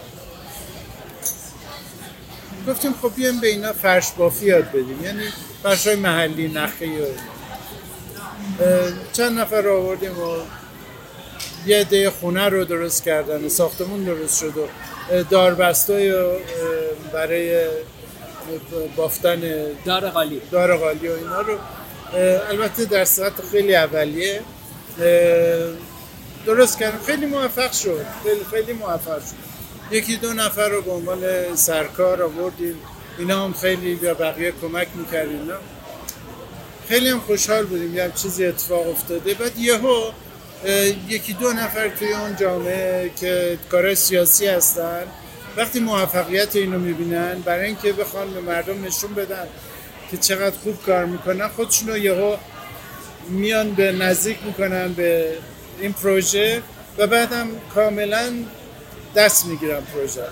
[2.67, 5.03] گفتیم خب بیایم به اینا فرش بافی یاد بدیم.
[5.03, 5.23] یعنی
[5.63, 6.91] فرش های محلی نخی
[9.13, 10.35] چند نفر رو آوردیم و
[11.65, 14.67] یه عده خونه رو درست کردن ساختمون درست شد و
[15.23, 16.13] داربستای
[17.13, 17.67] برای
[18.95, 19.41] بافتن
[19.85, 21.57] دار قالی دار قالی و اینا رو.
[22.49, 24.41] البته در سطح خیلی اولیه.
[26.45, 28.05] درست کردم خیلی موفق شد.
[28.23, 29.47] خیلی خیلی موفق شد.
[29.91, 31.19] یکی دو نفر رو به عنوان
[31.55, 32.75] سرکار آوردیم.
[33.17, 35.49] اینا هم خیلی به بقیه کمک می‌کردیم
[36.89, 39.33] خیلی هم خوشحال بودیم یه چیزی اتفاق افتاده.
[39.33, 40.11] بعد یهو
[41.09, 45.03] یکی دو نفر توی اون جامعه که کار سیاسی هستن
[45.57, 49.47] وقتی موفقیت اینو می‌بینن برای اینکه بخوان به مردم نشون بدن
[50.11, 52.35] که چقدر خوب کار می‌کنن خودشون رو یهو
[53.29, 55.37] میان به نزدیک می‌کنن به
[55.79, 56.61] این پروژه
[56.97, 58.33] و بعدم کاملا
[59.15, 60.23] دست می‌گیرن پروژه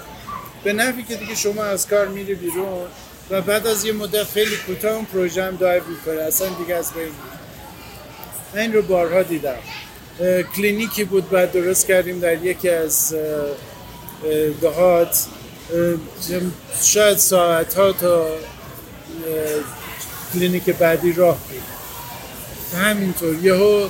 [0.65, 2.87] به نحوی که دیگه شما از کار میری بیرون
[3.29, 6.21] و بعد از یه مدت خیلی کوتاه اون پروژه هم die می‌کنه.
[6.21, 7.11] اصلا دیگه از بین.
[8.53, 9.55] من این رو بارها دیدم.
[10.55, 13.15] کلینیکی بود بعد درست کردیم در یکی از
[14.61, 15.25] دهات.
[16.81, 18.27] شاید ساعت ها تا
[20.33, 21.63] کلینیک بعدی راه بود.
[22.79, 23.35] همینطور.
[23.35, 23.89] یهو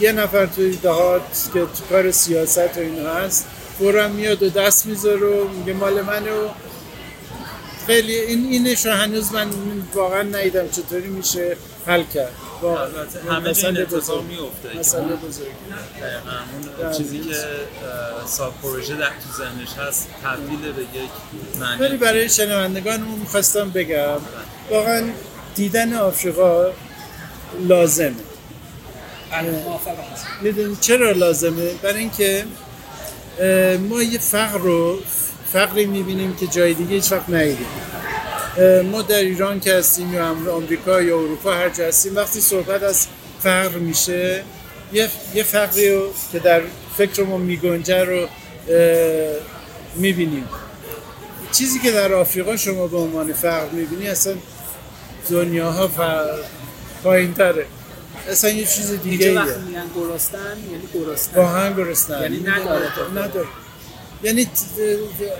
[0.00, 3.46] یه نفر توی دهات که تو کار سیاست و اینا هست
[3.78, 6.48] فورا میاد و دست می‌ذاره و میگه مال منه و
[7.86, 9.48] خیلی این اینش رو هنوز من
[9.94, 11.56] واقعا ندیدم چطوری میشه
[11.86, 12.32] حل کرد.
[13.30, 14.24] همه این اتفاق.
[14.24, 15.46] میفته که مسئله اون- بزرگ.
[16.00, 16.36] دقیقاً
[16.82, 21.10] اون چیزی که اه، ساب پروژه در تو ذهنش هست تبدیل به یک
[21.60, 24.18] ولی معنی برای شنوندگانمون می‌خواستم بگم
[24.70, 25.04] واقعا
[25.54, 26.70] دیدن آفریقا
[27.68, 28.14] لازمه.
[29.30, 29.64] بله،.
[30.42, 32.44] می‌دونی چرا لازمه؟ برای اینکه
[33.88, 34.98] ما یه فقر رو
[35.52, 37.66] فقری می‌بینیم که جای دیگه هیچ وقت ندیدیم
[38.58, 42.82] اه، ما در ایران که هستیم یا آمریکا یا اروپا هر جا هستیم وقتی صحبت
[42.82, 43.06] از
[43.40, 44.42] فقر میشه
[44.92, 46.62] یه, فقری رو که در
[46.96, 48.28] فکر ما میگنجه رو
[49.94, 50.48] می‌بینیم.
[51.52, 54.34] چیزی که در آفریقا شما به عنوان فقر می‌بینی اصلا
[55.30, 55.90] دنیاها
[57.04, 57.66] پایین تره
[58.28, 59.38] اصلا یه چیز دیگه ایه.
[59.38, 61.40] وقتی میگن گرستن یعنی گرستن.
[61.40, 62.88] واقعا گرسنه یعنی نداره.
[63.16, 63.48] نداره.
[64.22, 64.46] یعنی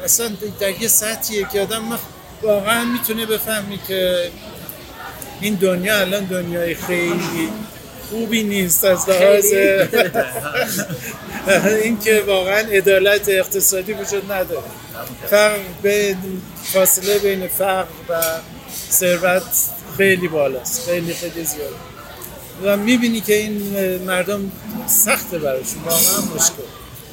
[0.04, 0.30] اصلا
[0.60, 1.98] در یه سطحیه که آدم
[2.42, 4.30] واقعا می‌تونه بفهمی که
[5.40, 7.48] این دنیا الان دنیای خیلی
[8.10, 9.44] خوبی نیست از لحاظ
[11.82, 14.62] این که واقعا عدالت اقتصادی وجود نداره.
[15.30, 16.16] فرق بین
[16.64, 18.20] فاصله بین فقر و
[18.90, 19.42] ثروت
[19.96, 20.88] خیلی بالاست.
[20.90, 21.87] خیلی خیلی زیاده
[22.64, 23.62] و می‌بینی که این
[24.04, 24.52] مردم
[24.86, 25.82] سخته براشون.
[25.82, 26.62] واقعا مشکل.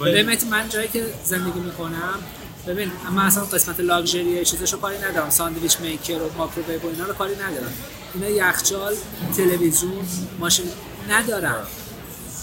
[0.02, 2.20] ببین مهدی، من جایی که زندگی می‌کنم
[2.68, 5.30] ببین من اصلا قسمت لاکچری چیزاشو کاری ندارم.
[5.30, 7.74] ساندویچ میکر و ماکروویو و اینا رو کاری ندارم.
[8.14, 8.96] اینا یخچال
[9.38, 10.06] تلویزیون
[10.40, 10.66] ماشین
[11.10, 11.68] ندارم.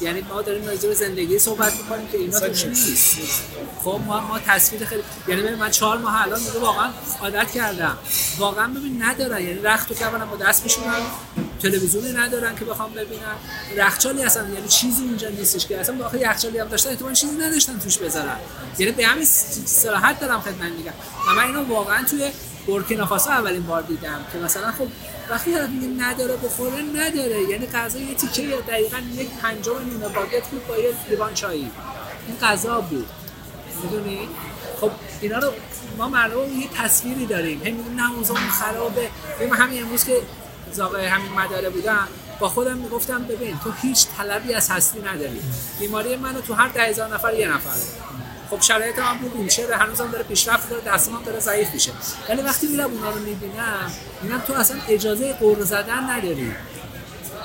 [0.01, 3.16] یعنی ما داریم راجع به زندگی صحبت می‌کنیم که اینا توش نیست.
[3.84, 6.90] خب ما ما تصویر خیلی یعنی من چهار ماه الان دیگه واقعا
[7.20, 7.99] عادت کردم.
[8.38, 9.40] واقعا ببین ندارن.
[9.40, 11.01] یعنی رخت و کبرم با دست میشونن
[11.62, 13.36] تلویزیونی ندارن که بخوام ببینم
[13.76, 17.78] یخچالی اصلا یعنی چیزی اونجا نیستش که اصلا واقعا یخچالی هم داشتن احتمال چیزی نداشتن
[17.78, 18.36] توش بذارن.
[18.78, 19.24] یعنی به همین
[19.66, 20.93] صراحت دارم خدمت میگم.
[21.28, 22.30] و من اینو واقعا توی
[22.66, 24.86] بورکینافاسو اولین بار دیدم که مثلا خب
[25.30, 27.42] وقتی طرف میگه نداره بخوره نداره.
[27.42, 31.70] یعنی غذا یه تیکه یا دقیقا یک پنجم نیمه باگت بود با یه لیوان چایی.
[32.26, 33.06] این غذا بود.
[33.82, 34.28] می‌دونی؟
[34.80, 34.90] خب
[35.20, 35.52] اینا رو
[35.98, 37.58] ما مردم یه تصویری داریم.
[37.58, 39.08] هم میگیم نه اوضاعمون خرابه.
[39.40, 40.22] ببین همین امروز که
[40.72, 42.08] زاغه همین مداره بودم
[42.40, 45.42] با خودم می‌گفتم ببین تو هیچ طلبی از هستی نداری.
[45.80, 47.76] بیماری منو تو هر ده هزار نفر یه نفر.
[48.53, 51.92] خب شرایط هم بود ویلچر هنوزم داره پیشرفت داره دستم داره ضعیف میشه.
[52.28, 53.92] ولی وقتی میرم اونا رو می‌بینم
[54.22, 56.53] می‌بینم تو اصلا اجازه قور زدن نداری.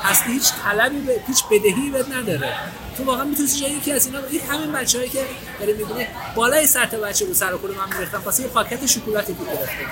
[0.04, 2.54] هستی هیچ طلبی به هیچ بدهی بهت نداره.
[2.98, 5.26] تو واقعا می‌تونی جای یکی از اینا این همین بچه‌هایی که
[5.60, 9.40] داری می‌بینی بالای سطح بچه رو سر و من میریختم واسه یه پاکت شکلاتی که
[9.44, 9.86] گرفته.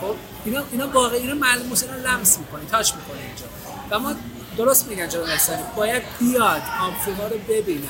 [0.00, 0.14] خب
[0.44, 3.44] اینا اینا واقعا اینا معلوم اینا لمس می‌کنی تاچ می‌کنی اینجا.
[3.90, 4.14] و ما
[4.56, 7.88] درست میگن جناب احسانی باید بیاد آفریقا رو ببینم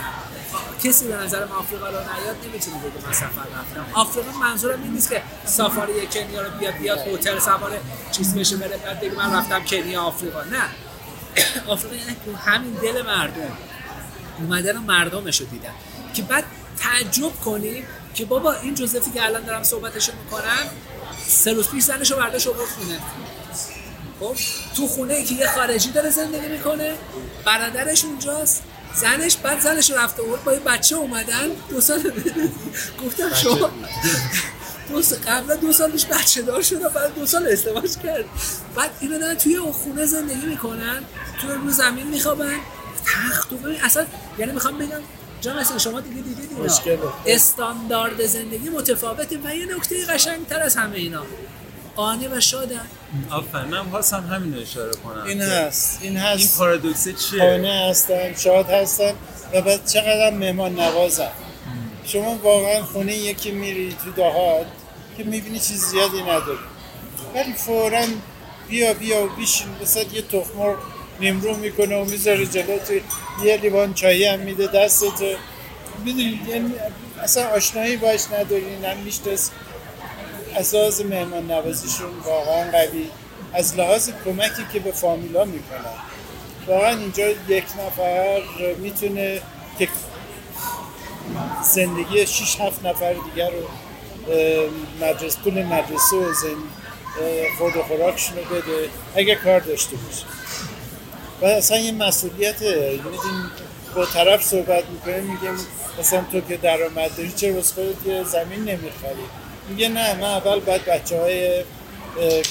[0.84, 4.92] کسی به نظر من آفریقا رو نیاد نمی‌تونه بگه من سفر رفتم آفریقا منظورم این
[4.92, 7.80] نیست که سافاری کنیا رو بیاد بیاد هتل سوار
[8.12, 10.42] چیز بشه بره بعد بگه من رفتم کنیا آفریقا.
[10.42, 10.62] نه.
[11.72, 13.56] آفریقا یعنی همین دل مردم.
[14.38, 15.72] اومدن مردمش رو دیدن.
[16.14, 16.44] که بعد
[16.78, 17.84] تعجب کنی
[18.14, 20.70] که بابا این جوزفی که الان دارم صحبتش می‌کنم
[21.26, 22.98] سه روز پیش زنش رو برداشت خونه
[24.24, 24.36] خب
[24.76, 26.94] تو خونه ای که یه خارجی داره زندگی می‌کنه
[27.44, 28.62] برادرش اونجاست
[28.94, 31.98] زنش بعد زنش رفته بود با یه بچه اومدن دو سال
[33.04, 33.70] گفتم شما
[34.90, 38.24] دو سال قبلا دو سال پیش بچه دار شدن بعد دو سال ازدواج کرد.
[38.76, 41.02] بعد اینا دارن توی اون خونه زندگی می‌کنن
[41.40, 42.56] توی رو زمین میخوابن
[43.06, 44.06] تخت و اصلا
[44.38, 45.00] یعنی می‌خوام بگم
[45.40, 46.62] جان اصلا شما دیگه دیدید اینا.
[47.26, 51.22] استاندارد زندگی متفاوته و یه نکته قشنگتر از همه اینا.
[51.96, 52.86] قانع و شادن
[53.30, 57.88] آفرین من خواستم همین رو اشاره کنم این هست این این هست پارادوکسه چیه؟ خانه
[57.90, 59.12] هستن شاد هستن
[59.52, 61.30] و بعد چقدر هم مهمان نوازن.
[62.04, 64.66] شما واقعا خونه یکی میری تو دهات
[65.16, 66.58] که می‌بینی چیز زیادی نداری.
[67.34, 68.04] ولی فورا
[68.68, 70.74] بیا بیا و بیشین بسید یه تخمر
[71.20, 72.94] نیمرو می‌کنه و می‌ذاره جلو تو
[73.44, 75.22] یه لیوان چایی هم میده دستت
[76.04, 76.72] می‌دونی یعنی
[77.22, 79.50] اصلا آشنایی باش نداری نه میشناس
[80.54, 83.06] لحاظ مهمان نوازیشون واقعا قوی
[83.52, 85.94] از لحاظ کمکی که به فامیلا می‌کنن.
[86.66, 88.42] واقعا اینجا یک نفر
[88.78, 89.40] می‌تونه
[89.78, 89.88] که
[91.62, 93.68] زندگی 6 7 نفر دیگر رو
[95.00, 100.24] مدرسه پول مدرسه و زن اه، خورد و خوراکشون رو بده اگه کار داشته باشه.
[101.42, 102.90] و اصلا یه مسئولیته.
[102.90, 103.50] میدین
[103.96, 105.56] با طرف صحبت می‌کنیم میگیم
[105.98, 109.24] مثلا تو که درآمد داری چرا واسه خودت زمین نمی‌خری؟
[109.68, 111.64] میگه نه من اول باید بچه های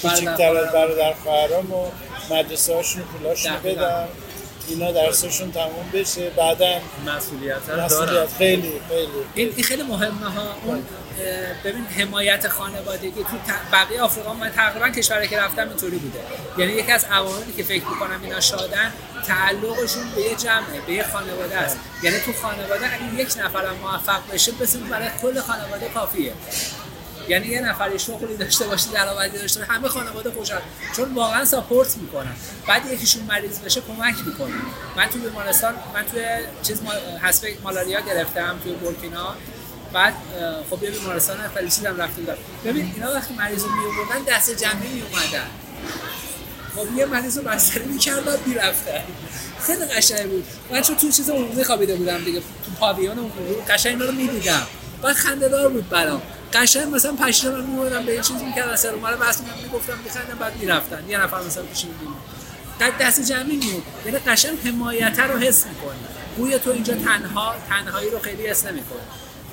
[0.02, 1.92] کوچیکتر از برادر خواهرام و
[2.30, 3.54] مدرسه هاشون پولاشون.
[3.64, 4.08] بدم
[4.68, 6.30] اینا درسشون تموم بشه.
[6.30, 7.70] بعدا مسئولیت.
[7.70, 9.54] مسئولیت خیلی خیلی.
[9.54, 10.56] این خیلی مهمه ها.
[10.66, 10.84] اون
[11.64, 13.38] ببین حمایت خانوادگی تو
[13.72, 16.20] بقیه آفریقا من تقریبا کشوری که رفتم اینطوری بوده.
[16.58, 18.94] یعنی یکی از عواملی که فکر می‌کنم اینا شادن
[19.28, 21.78] تعلقشون به یه جمعه به یه خانواده است.
[22.04, 26.34] یعنی تو خانواده اگه یک نفرم موفق بشه بسید برای کل خانواده کافیه.
[27.28, 30.62] یعنی یه نفر شغلی داشته باشه درآمدی داشته باشه همه خانواده خوشحال.
[30.96, 32.36] چون واقعا ساپورت می‌کنن.
[32.68, 34.54] بعد یکیشون مریض بشه کمک می‌کنه.
[34.98, 36.22] من تو بیمارستان من توی
[36.64, 39.36] چیز ما- حسب مالاریا گرفتم توی بورکینا.
[39.94, 40.14] بعد
[40.70, 42.38] خب یه بیمارستان فلیسید هم رفته بودم.
[42.66, 45.48] ببین اینا وقتی مریض رو میوردن دست جمعی میومدن
[46.76, 49.04] خب یه مریض رو بستری می‌کردن می‌رفتن.
[49.62, 50.46] خیلی قشنگ بود.
[50.72, 52.40] من چون تو چیز عمومی خوابیده بودم دیگه.
[52.40, 54.68] تو پاویون عمومی قشنگ اینا رو می‌دیدم.
[55.02, 56.22] بعد خنده دار بود برام.
[56.54, 60.56] قشنگ مثلا پشت من میوردم به یه چیز می‌کردن سر اومده بس می‌گفتم میخندم بعد
[60.60, 61.04] می‌رفتن.
[61.10, 61.86] یه نفر مثلا پیش
[62.80, 66.00] در دست جمعی میاد یعنی قشنگ حمایت رو حس می‌کنی.
[66.38, 69.00] گویا تو اینجا تنها تنهایی رو خیلی حس نمی‌کنی.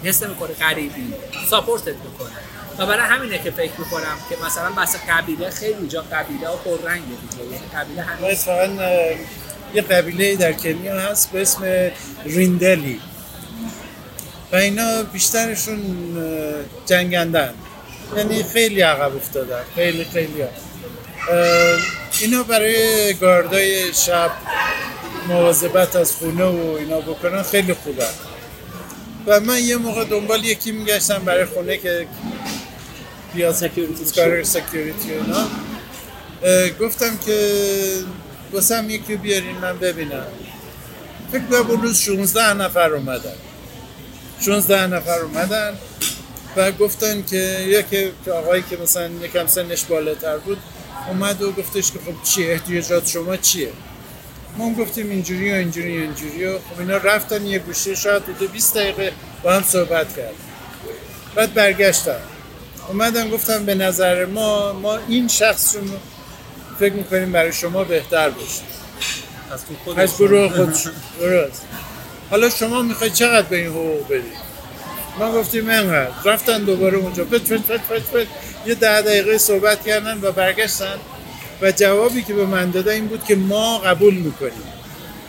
[0.05, 1.14] حس نمی‌کنه غریبی.
[1.51, 2.30] ساپورتت می‌کنه
[2.78, 7.05] و برای همینه که فکر می‌کنم که مثلا بحث قبیله خیلی جا قبیله ها پررنگه
[7.05, 7.44] دیگه.
[7.44, 8.05] یعنی قبیله
[8.80, 9.16] اه،
[9.74, 11.90] یه قبیله در کنیا هست به اسم
[12.24, 13.01] ریندلی
[14.53, 15.80] و اینا بیشترشون
[16.86, 17.55] جنگندن
[18.16, 19.62] یعنی خیلی عقب افتادن.
[19.74, 20.48] خیلی خیلی ها.
[22.20, 24.30] اینا برای گاردای شب
[25.28, 28.07] مواظبت از خونه و اینا بکنن خیلی خوبه.
[29.26, 32.07] و من یه موقع دنبال یکی میگشتم برای خونه که
[34.16, 35.46] کار سکیوریتی و اینا.
[36.80, 37.61] گفتم که
[38.53, 40.26] واسه هم یکی بیارین من ببینم.
[41.32, 43.34] فکر کنم اون روز 16 نفر اومدن.
[44.41, 45.74] 16 نفر اومدن
[46.57, 47.36] و گفتن که
[47.66, 50.59] یکی آقایی که مثلا یکم سنش بالاتر بود
[51.09, 53.72] اومد و گفتش که خب چیه؟ احتیاجات شما چیه؟
[54.57, 58.22] ما هم گفتیم اینجوری و اینجوری و اینجوری و خب اینا رفتن یه گوشه شاید
[58.22, 59.12] حدود 20 دقیقه
[59.43, 60.34] با هم صحبت کردن.
[61.34, 62.20] بعد برگشتن.
[62.88, 65.82] اومدن گفتم به نظر ما ما این شخص رو
[66.78, 68.62] فکر می‌کنیم برای شما بهتر باشه.
[69.97, 70.86] از گروه خودش.
[71.20, 71.62] درست
[72.31, 74.51] حالا شما می‌خواید چقدر به این حقوق بدید
[75.18, 77.24] ما گفتیم اینقدر رفتن دوباره اونجا.
[77.24, 78.26] پت پت پت پت پت.
[78.66, 80.97] یه ده دقیقه صحبت کردن و برگشتن.
[81.62, 84.62] و جوابی که به من داده این بود که ما قبول می‌کنیم.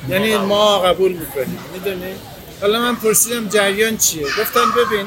[0.10, 1.12] یعنی ما قبول.
[1.12, 1.60] می‌کنیم.
[1.74, 2.14] می‌دونی؟
[2.62, 5.06] حالا من پرسیدم جریان چیه؟ گفتن ببین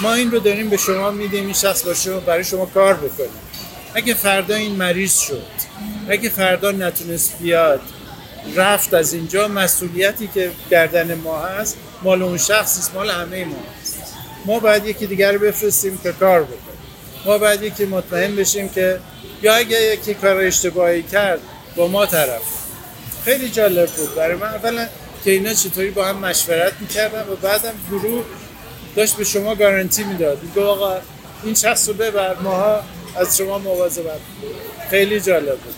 [0.00, 3.30] ما این رو داریم به شما میدیم این شخص با شما برای شما کار بکنیم
[3.94, 5.42] اگه فردا این مریض شد
[6.08, 7.80] اگه فردا نتونست بیاد
[8.56, 13.56] رفت از اینجا مسئولیتی که گردن ما هست مال اون شخص نیست مال همه ما
[13.80, 13.98] هست.
[14.44, 16.58] ما باید یکی دیگر رو بفرستیم که کار بکنه.
[17.24, 19.00] ما باید یکی مطمئن بشیم که
[19.42, 21.40] یا اگه یکی کار اشتباهی کرد
[21.76, 22.42] با ما طرف.
[23.24, 24.14] خیلی جالب بود.
[24.14, 24.88] برای من اولا
[25.24, 28.24] که اینا چطوری با هم مشورت می‌کردن و بعدم گروه
[28.96, 30.42] داشت به شما گارانتی می‌داد.
[30.42, 30.96] میگه آقا
[31.44, 32.82] این شخص رو ببر ماها
[33.16, 34.20] از شما مواظبت.
[34.90, 35.74] خیلی جالب بود.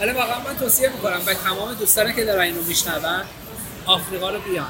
[0.00, 3.22] حالا واقعا من توصیه می‌کنم به تمام دوستانی که دارن اینو میشنون
[3.86, 4.66] آفریقا رو بیان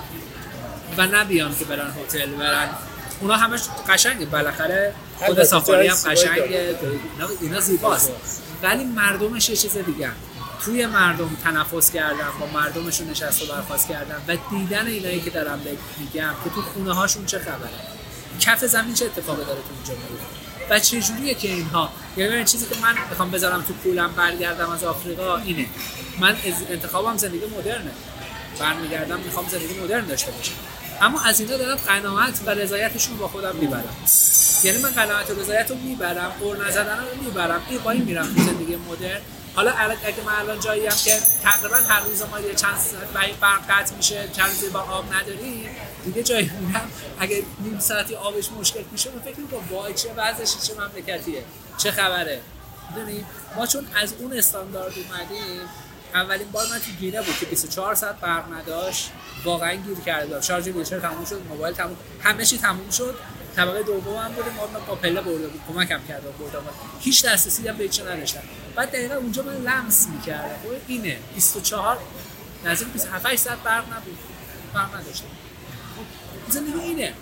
[0.96, 2.68] و نه بیان که برن هتل برن.
[3.20, 6.76] اونا همش قشنگه بالاخره خود سافاری هم قشنگه.
[7.40, 8.10] اینا, زیباست.
[8.62, 10.10] ولی مردمش یه چیز دیگه
[10.64, 15.60] توی مردم تنفس کردن با مردمشون نشست و برخواست کردن و دیدن اینایی که دارم
[15.98, 17.70] میگم که تو خونه هاشون چه خبره.
[18.40, 22.66] کف زمین چه اتفاقی داره تو اونجا میفته و چه جوریه که اینها؟ یعنی چیزی
[22.66, 25.66] که من می‌خوام بذارم تو پولم برگردم از آفریقا اینه.
[26.20, 27.90] من از- انتخابم زندگی مدرنه.
[28.58, 30.52] برمیگردم می‌خوام زندگی مدرن داشته باشم.
[31.02, 33.94] اما از اینا دارم قناعت و رضایتشون با خودم می‌برم.
[34.64, 38.34] یعنی من قناعت و رضایت رو می‌برم قور نزدن رو می‌برم این با این میرم
[38.34, 39.20] تو زندگی مدرن.
[39.54, 43.60] حالا اگه من الان جایی هم که تقریبا هر روز ما یه چند ساعت برق
[43.70, 45.70] قطع میشه چند روزی با آب نداریم
[46.04, 50.56] دیگه جایی میرم اگه نیم ساعتی آبش مشکل میشه من فکر می‌کنم وای چه وضعش
[50.66, 51.44] چه مملکتیه
[51.78, 52.40] چه خبره.
[52.90, 53.24] می‌دونی؟
[53.56, 55.60] ما چون از اون استاندارد اومدیم
[56.14, 59.10] اولین بار من تو گینه بود که 24 ساعت برق نداشت
[59.44, 63.14] واقعا گیر کرده بودم شارژ ویلچر تموم شد موبایل تموم همه چی تموم شد.
[63.56, 66.52] طبقه دوم هم بودیم ما با پله برده بود کمکم کرده بود
[67.00, 68.42] هیچ دسترسی هم به هیچ نداشتم.
[68.74, 70.54] بعد دقیقا اونجا من لمس می‌کردم.
[70.62, 71.18] خب اینه.
[71.34, 71.98] 24
[72.64, 74.18] نزدیک 27 ساعت برق نبود.
[74.74, 75.26] برق نداشتم.
[76.50, 77.12] زندگی اینه.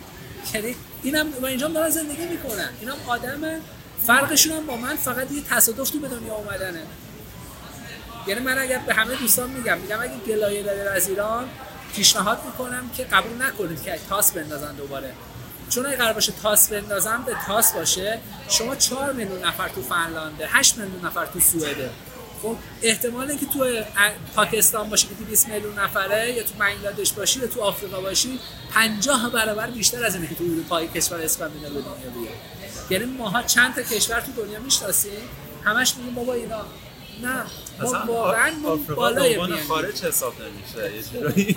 [0.55, 2.69] یعنی اینم و اینجا دارن زندگی می‌کنن.
[2.81, 3.61] اینا هم آدمن
[4.07, 6.83] فرقشون هم با من فقط یه تصادف تو به دنیا اومدنه.
[8.27, 11.49] یعنی من اگر به همه دوستان میگم میگم اگه گلایه دارید از ایران
[11.95, 15.13] پیشنهاد می‌کنم که قبول نکنید که تاس بندازن دوباره.
[15.71, 18.19] چون اگه قرار باشه تاس بندازن به تاس باشه.
[18.49, 21.91] شما 4 میلیون نفر تو فنلانده 8 میلیون نفر تو سوئده
[22.43, 23.83] خب احتمال اینکه تو
[24.35, 28.39] پاکستان باشه که 200 میلیون نفره یا تو بنگلادش باشی یا تو آفریقا باشی
[28.71, 32.35] 50 برابر بیشتر از اینه که تو اروپای کشور اسکاندیناوی به دنیا بیاد.
[32.91, 35.13] یعنی ماها چند تا کشور تو دنیا می‌شناسیم؟
[35.65, 36.61] همش میگیم بابا اینا.
[37.23, 37.45] نه.
[37.81, 40.97] اصلا واقعا ما بالای میانگینیم خارج حساب نمیشه
[41.37, 41.57] یه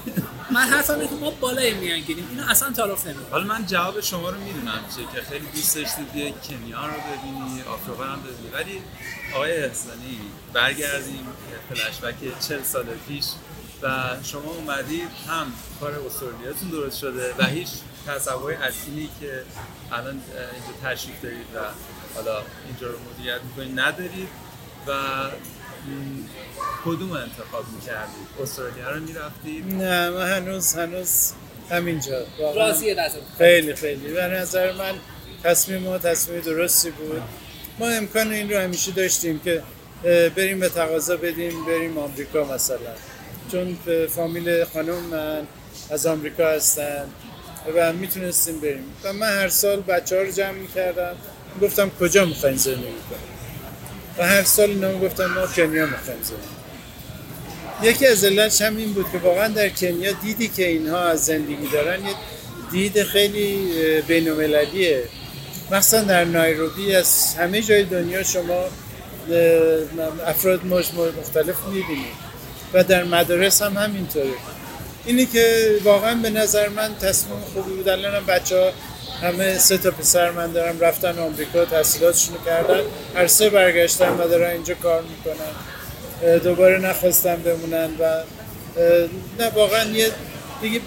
[0.52, 3.32] من حرفم اینه که ما بالای میانگینیم اینو اصلا تعارف نمی‌کنم.
[3.32, 7.62] حالا من جواب شما رو می‌دونم چه که خیلی دوست داشتید بیای کنیا رو ببینی
[7.62, 8.50] آفریقا رو ببینی.
[8.54, 8.82] ولی
[9.36, 10.20] آقای احسانی
[10.54, 11.28] برگردیم
[11.70, 13.26] فلش بک 40 سال پیش
[13.82, 13.88] و
[14.24, 17.70] شما اومدید هم کار استرالیاتون درست شده و هیچ
[18.08, 18.56] تصوری
[18.88, 19.44] اینی که
[19.92, 20.22] الان
[20.54, 21.60] اینجا تشریف دارید و
[22.16, 24.30] حالا اینجا رو مدیریت می‌کنید ندارید
[24.88, 24.92] و
[26.86, 31.32] کدوم انتخاب می‌کردید؟ استرالیا رو می‌رفتید؟ نه من هنوز هنوز
[31.70, 32.68] همینجا واقعا.
[32.68, 34.14] راضی از خیلی خیلی.
[34.14, 34.94] به نظر من
[35.44, 37.22] تصمیم ما تصمیم درستی بود.
[37.80, 39.64] ما امکان این رو همیشه داشتیم که
[40.36, 42.78] بریم به تقاضا بدیم بریم آمریکا مثلا.
[43.52, 43.78] چون
[44.10, 45.48] فامیل خانم من
[45.90, 47.06] از آمریکا هستن
[47.76, 48.84] و می‌تونستیم بریم.
[49.04, 51.16] و من هر سال بچه ها رو جمع می‌کردم.
[51.62, 53.41] گفتم کجا می‌خواین زندگی کنیم
[54.18, 56.20] و هر سال اینا گفتم ما کنیا می‌خوایم
[57.84, 61.68] یکی از علتش هم این بود که واقعا در کنیا دیدی که اینها از زندگی
[61.74, 62.14] دارن یه
[62.72, 63.72] دید خیلی
[64.08, 65.04] بین المللیه
[65.72, 68.66] مثلا در نایروبی از همه جای دنیا شما
[70.26, 72.32] افراد مختلف می‌بینید.
[72.74, 74.34] و در مدارس هم همینطوره.
[75.06, 77.90] اینی که واقعا به نظر من تصمیم خوبی بود.
[77.90, 78.72] الان بچه ها
[79.22, 82.82] همه سه تا پسر من دارم رفتن آمریکا تحصیلاتشون رو کردن.
[83.16, 86.40] هر سه برگشتن و دارن اینجا کار می‌کنن.
[86.40, 88.24] دوباره نخواستم بمونن و
[89.40, 90.12] نه واقعا یه
[90.62, 90.82] دیگه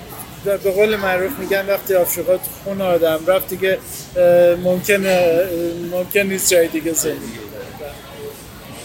[0.45, 3.79] به قول معروف میگن وقتی آفریقا تو خون آدم رفت دیگه
[4.63, 5.47] ممکنه
[5.91, 7.21] ممکن نیست جای دیگه زندگی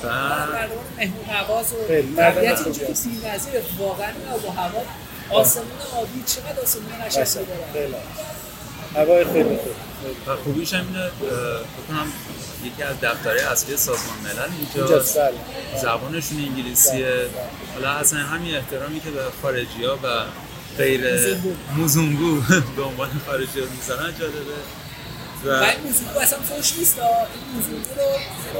[0.03, 1.75] مردم مهمون نواز و
[2.17, 2.63] طبیعت.
[2.63, 4.83] بی‌نظیره واقعا آب و هوا
[5.29, 5.65] آسمون
[5.97, 7.73] آبی چقدر آسمون قشنگی داره.
[7.73, 7.95] خیلی.
[8.95, 9.75] هوای خیلی خوب.
[10.27, 12.07] و خوبیش هم اینه بکنم
[12.63, 15.31] یکی از دفترهای اصلی سازمان ملل اینجا سر
[15.81, 17.25] زبانشون انگلیسیه.
[17.73, 20.07] حالا اصلا همین احترامی که به خارجی ها و
[20.77, 21.53] غیر موزونگو.
[21.77, 22.41] موزونگو
[22.77, 24.39] به عنوان خارجی ها می‌ذارن جالبه.
[25.45, 26.99] و این موضوع اصلا فوش نیست.
[26.99, 27.79] این موضوع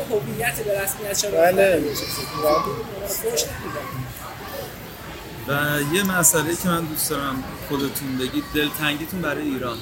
[0.09, 1.83] رو هویت به رسمیت شده بله.
[3.07, 3.43] فوش
[5.47, 9.77] و یه مسئله که من دوست دارم خودتون بگید دلتنگیتون برای ایران.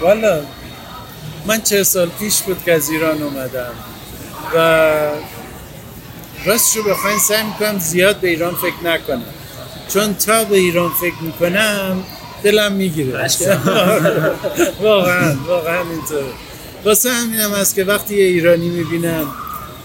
[0.00, 0.40] والا
[1.46, 3.72] من چه سال پیش بود که از ایران اومدم
[4.54, 4.58] و
[6.44, 9.24] راست رو بخواین سعی می‌کنم زیاد به ایران فکر نکنم.
[9.92, 12.02] چون تا به ایران فکر می‌کنم
[12.42, 13.18] دلم می‌گیره.
[14.82, 16.24] واقعا واقعا اینطور
[16.84, 19.26] واسه همینم هست که وقتی یه ایرانی می‌بینم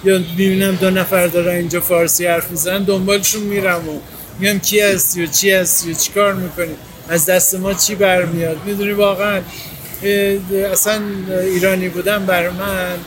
[0.03, 3.99] یا می‌بینم دو نفر دارن اینجا فارسی حرف می‌زنن دنبالشون میرم و
[4.39, 6.75] میگم کی هستی و چی هستی و چی کار می‌کنی؟
[7.09, 9.41] از دست ما چی برمیاد؟ می‌دونی واقعا؟
[10.71, 11.01] اصلا
[11.41, 12.97] ایرانی بودن بر من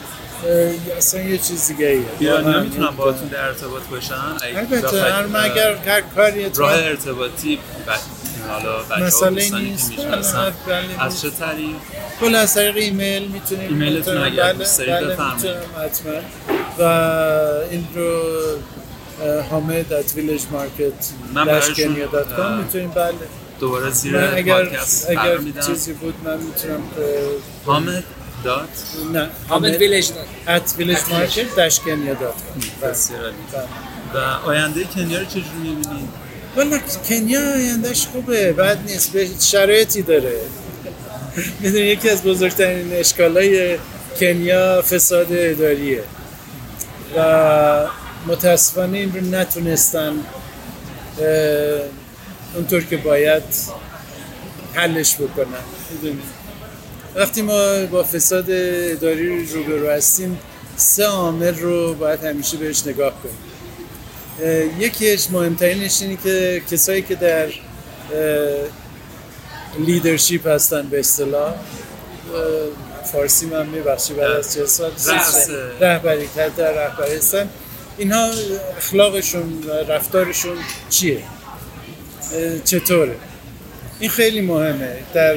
[0.96, 2.04] اصلا یه چیز دیگه ایه.
[2.18, 4.14] ایرانی ها می‌تونن باهاتون در ارتباط باشن؟
[4.56, 7.58] البته هر اه، اگر هر کاری راه ارتباطی.
[8.48, 9.92] حالا مسئله که نیست.
[9.96, 11.76] بله، از چه طریق
[12.20, 15.46] کل از طریق ایمیل می‌تونیم ایمیلتون اگر بله، دوست دارید بله، بفرمایید.
[15.46, 16.12] می‌تونم حتما.
[16.78, 16.82] و
[17.70, 18.22] این رو
[19.50, 20.16] حامد at
[21.34, 23.14] من براشون، villagemarket اه، می‌تونیم بله.
[23.64, 26.82] دوباره زیر من اگر پادکست اگر چیزی بود من می‌تونم
[27.66, 28.04] حامد
[28.44, 28.68] دات
[29.12, 30.58] نه حامد ویلیج داد.
[30.58, 33.36] at villagemarket kenya.com بسیار عالی.
[34.14, 36.08] و آینده کنیا رو چجوری می‌بینید؟
[36.56, 40.40] والا کنیا آیندهش خوبه بد نیست به شرایطی داره.
[41.60, 43.78] می‌دونی یکی از بزرگترین اشکالای
[44.20, 46.02] کنیا فساد اداریه.
[47.16, 47.86] و
[48.26, 50.12] متاسفانه این رو نتونستن
[52.54, 53.42] اونطور که باید
[54.74, 55.64] حلش بکنن.
[57.14, 60.38] وقتی ما با فساد اداری روبرو هستیم
[60.76, 63.38] سه عامل رو باید همیشه بهش نگاه کنیم.
[64.80, 67.48] یکیش مهمترینش اینه که کسایی که در
[69.78, 71.54] لیدرشپ هستن به اصطلاح
[73.12, 74.90] فارسی من میبخشی بعد از چه سال.
[75.80, 77.48] رهبری تحت رهبری هستن.
[77.98, 78.30] اینها
[78.76, 80.56] اخلاقشون رفتارشون
[80.90, 81.22] چیه؟
[82.64, 83.16] چطوره؟
[84.00, 84.96] این خیلی مهمه.
[85.14, 85.36] در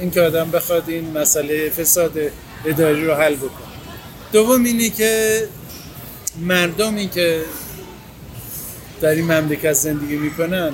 [0.00, 2.18] اینکه آدم بخواد این مسئله فساد
[2.64, 3.66] اداری رو حل بکنه.
[4.32, 5.42] دوم اینه که
[6.40, 7.42] مردمی که
[9.00, 10.72] در این مملکت زندگی می‌کنن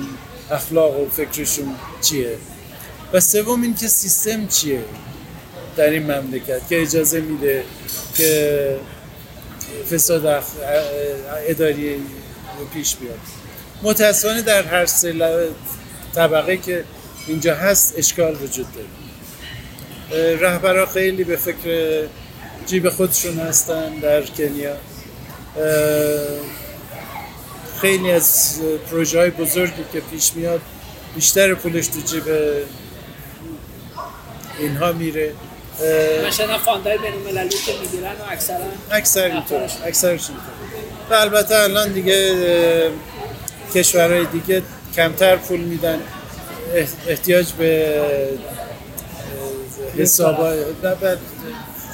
[0.51, 2.37] اخلاق و فکرشون چیه؟
[3.13, 4.83] و سوم این که سیستم چیه
[5.77, 7.63] در این مملکت که اجازه میده
[8.15, 8.77] که
[9.91, 10.43] فساد
[11.47, 11.95] اداری
[12.59, 13.19] رو پیش بیاد.
[13.83, 15.13] متاسفانه در هر سه
[16.15, 16.83] طبقه که
[17.27, 18.87] اینجا هست اشکال وجود داره.
[20.11, 22.03] اه، رهبرها خیلی به فکر
[22.65, 24.75] جیب خودشون هستن در کنیا.
[27.81, 28.59] خیلی از
[28.91, 30.61] پروژه های بزرگی که پیش میاد
[31.15, 32.23] بیشتر پولش تو جیب
[34.59, 35.33] اینها میره.
[36.31, 38.57] شنیدم فاندای بین المللی که می‌گیرن و اکثرا
[38.91, 40.53] اکثر اینطور اکثرش اینطور.
[41.09, 42.33] و البته الان دیگه
[43.75, 44.61] کشورهای دیگه
[44.95, 45.99] کمتر پول میدن.
[46.75, 48.01] اح- احتیاج به
[49.97, 50.37] حساب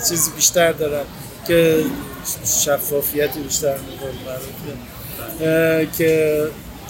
[0.09, 1.03] چیزی بیشتر دارن
[1.47, 1.84] که
[2.45, 4.11] شفافیت بیشتر می‌کنه
[5.97, 6.43] که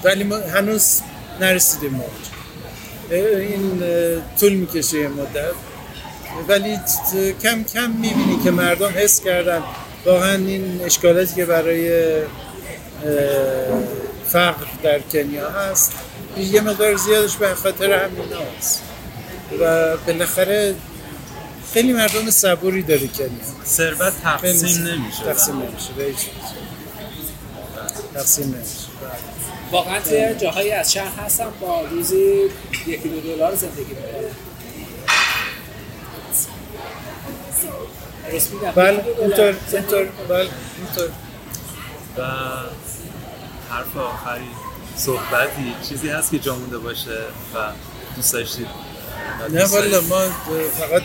[0.03, 1.01] ولی ما هنوز
[1.41, 3.37] نرسیدیم اونجا.
[3.37, 3.83] این
[4.39, 5.53] طول می‌کشه یه مدت.
[6.47, 6.77] ولی
[7.43, 9.63] کم کم می‌بینی که مردم حس کردن.
[10.05, 12.13] واقعا این اشکالاتی که برای
[14.31, 15.93] فقر در کنیا هست.
[16.37, 18.81] یه مقدار زیادش به خاطر همین هست
[19.59, 20.75] و بالاخره
[21.73, 23.29] خیلی مردم صبوری داره کنیا.
[23.65, 25.23] ثروت تقسیم نمیشه.
[25.25, 25.93] تقسیم نمیشه.
[25.97, 26.29] به هیچ وجه.
[28.13, 28.89] تقسیم نمیشه.
[29.71, 32.49] واقعا توی جاهایی از شهر هستم با روزی
[32.87, 34.29] یکی دو دلار زندگی می‌کنم.
[38.75, 39.05] بله.
[39.19, 40.07] اینطور اینطور.
[40.29, 40.49] بله.
[40.77, 41.09] اینطور
[42.17, 42.21] و
[43.69, 44.49] حرف آخری
[44.97, 47.17] صحبتی چیزی هست که جا مونده باشه
[47.55, 47.57] و
[48.15, 48.67] دوست داشتید.
[49.49, 50.21] نه والا؟ ما
[50.79, 51.03] فقط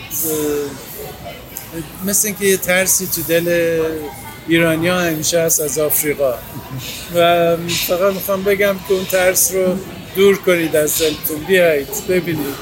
[2.05, 3.79] مثل اینکه یه ترسی تو دل
[4.47, 6.33] ایرانی ها همیشه هست از آفریقا.
[7.15, 7.57] و
[7.87, 9.77] فقط می‌خوام بگم که اون ترس رو
[10.15, 11.37] دور کنید از دلتون.
[11.47, 12.55] بیایید ببینید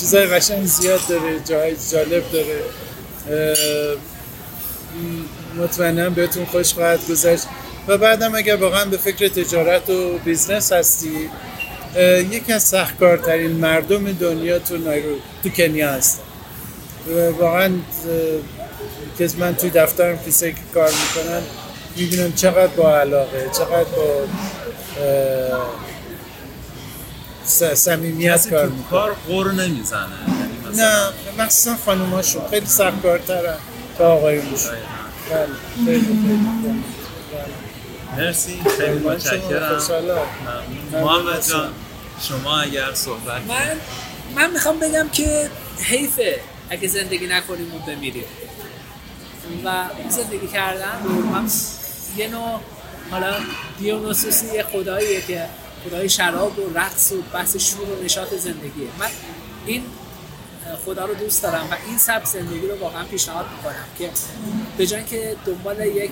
[0.00, 2.60] چیزای قشنگ زیاد داره جاهای جالب داره.
[3.30, 3.96] اه،
[5.56, 7.42] م- مطمئنا بهتون خوش خواهد گذشت.
[7.88, 11.30] و بعدم اگر واقعا به فکر تجارت و business هستی
[12.30, 16.22] یکی از سختکارترین مردم دنیا تو نایرو تو کنیا هستن
[17.08, 17.70] و واقعا
[19.18, 21.42] که من توی دفترم کسایی که کار می‌کنن
[21.96, 24.02] می‌بینم چقدر با علاقه چقدر با
[25.02, 25.70] اه،
[27.44, 30.06] س- صمیمیت کسی کار تو می‌کنن کار قور نمی‌زنه.
[30.64, 30.98] یعنی نه
[31.38, 32.42] مخصوصا خانوماشون.
[32.50, 33.54] خیلی سختکارترن
[33.98, 34.72] تا آقایونشون.
[35.30, 35.46] بله
[35.84, 36.82] خیلی خیلی.
[38.16, 39.82] مرسی خیلی متشکرم.
[40.92, 41.72] محمد جان
[42.20, 43.76] شما اگر صحبت من
[44.36, 46.40] من می‌خوام بگم که حیفه
[46.70, 48.24] اگه زندگی نکنیم و بمیریم.
[49.64, 50.98] و این زندگی کردن
[51.32, 51.48] من
[52.16, 52.60] یه نوع
[53.10, 53.34] حالا
[53.78, 55.46] دیونوسوسی یه خداییه که
[55.84, 58.86] خدای شراب و رقص و بحث شور و نشاط زندگیه.
[58.98, 59.06] من
[59.66, 59.82] این
[60.86, 64.10] خدا رو دوست دارم و این سبک زندگی رو واقعا پیشنهاد می‌کنم که
[64.78, 66.10] به جای که دنبال یک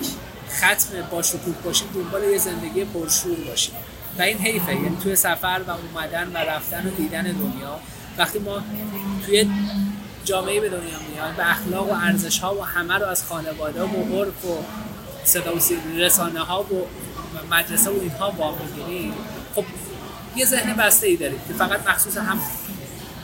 [0.57, 3.75] ختم با شکوه باشیم دنبال یه زندگی پرشور باشیم
[4.19, 7.79] و این حیفه یعنی توی سفر و اومدن و رفتن و دیدن دنیا
[8.17, 8.61] وقتی ما
[9.25, 9.49] توی
[10.25, 14.17] جامعه به دنیا میایم و اخلاق و ارزش ها و همه رو از خانواده و
[14.17, 14.63] عرف و
[15.23, 15.59] صدا و
[15.97, 16.87] رسانه ها و
[17.51, 19.13] مدرسه و اینها وام می‌گیریم
[19.55, 19.65] خب
[20.35, 22.39] یه ذهن بسته ای داریم که فقط مخصوص هم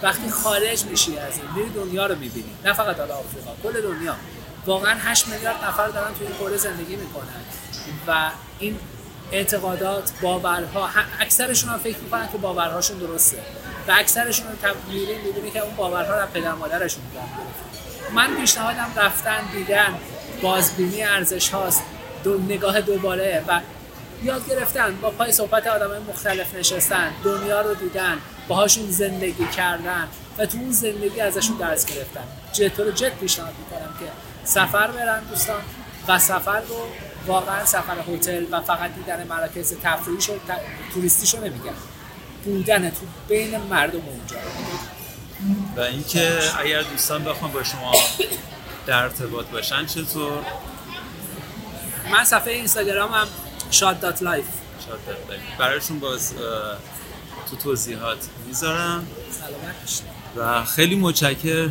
[0.04, 4.16] وقتی خارج میشی از این دنیا رو می‌بینی نه فقط حالا آفریقا کل دنیا.
[4.68, 7.42] واقعا 8 میلیارد نفر دارن توی این کره زندگی می‌کنن.
[8.08, 8.80] و این
[9.32, 10.90] اعتقادات باورها
[11.20, 13.38] اکثرشون هم فکر می‌کنن که باورهاشون درسته.
[13.88, 14.46] و اکثرشون
[14.90, 17.28] میرین می‌بینی که اون باورها رو پدر مادرشون بودن
[18.14, 19.94] من پیشنهادم رفتن دیدن
[20.42, 21.84] بازبینی ارزش هاست
[22.24, 23.62] دو نگاه دوباره و
[24.24, 30.08] یاد گرفتن با پای صحبت آدم مختلف نشستن دنیا رو دیدن باهاشون زندگی کردن
[30.38, 32.24] و تو اون زندگی ازشون درس گرفتن.
[32.58, 34.12] جدا جدا پیشنهاد می‌کنم که
[34.44, 35.62] سفر برن دوستان
[36.08, 36.88] و سفر رو
[37.28, 41.74] واقعا سفر هتل و فقط دیدن مراکز تفریحیش و ت- توریستیش رو نمیگم.
[42.46, 42.96] بودن تو
[43.30, 44.36] بین مردم اونجا.
[45.78, 47.92] و اینکه اگر دوستان بخوام با شما
[48.86, 50.44] در ارتباط باشن چطور؟
[52.12, 53.28] من صفحه اینستاگرامم
[53.72, 54.46] شاد dot life.
[55.60, 56.34] برایشون باز
[57.50, 59.08] تو توضیحات می‌ذارم.
[59.32, 61.70] سلامت و خیلی متشکر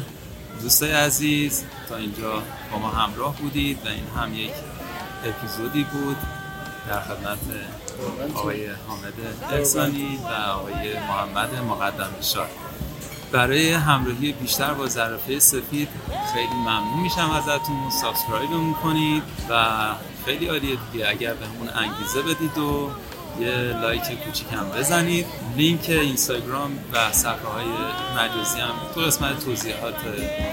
[0.63, 2.43] دوستای عزیز تا اینجا
[2.73, 4.53] با ما همراه بودید و این هم یک
[5.25, 6.17] اپیزودی بود
[6.89, 7.39] در خدمت
[8.35, 9.15] آقای حامد
[9.51, 12.49] احسانی و آقای محمد مقدم شاد
[13.33, 15.89] برای همراهی بیشتر با ظرفه سفید
[16.35, 17.91] خیلی ممنون میشم ازتون.
[18.03, 18.51] سابسکرایب
[18.83, 19.65] کنید و
[20.25, 21.09] خیلی عالیه دیگه.
[21.09, 22.91] اگر بهمون انگیزه بدید و
[23.41, 25.27] یه لایک کوچیک هم بزنید.
[25.57, 27.65] لینک اینستاگرام و صفحه های
[28.17, 29.95] مجازی هم تو قسمت توضیحات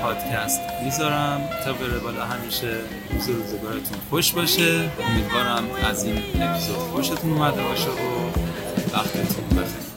[0.02, 1.50] پادکست می‌ذارم.
[1.66, 2.78] تا بره بالا همیشه
[3.14, 4.90] روز روزگارتون خوش باشه.
[5.10, 8.28] امیدوارم از این اپیزود خوشتون اومده باشه و
[8.94, 9.93] وقتتون بخیر.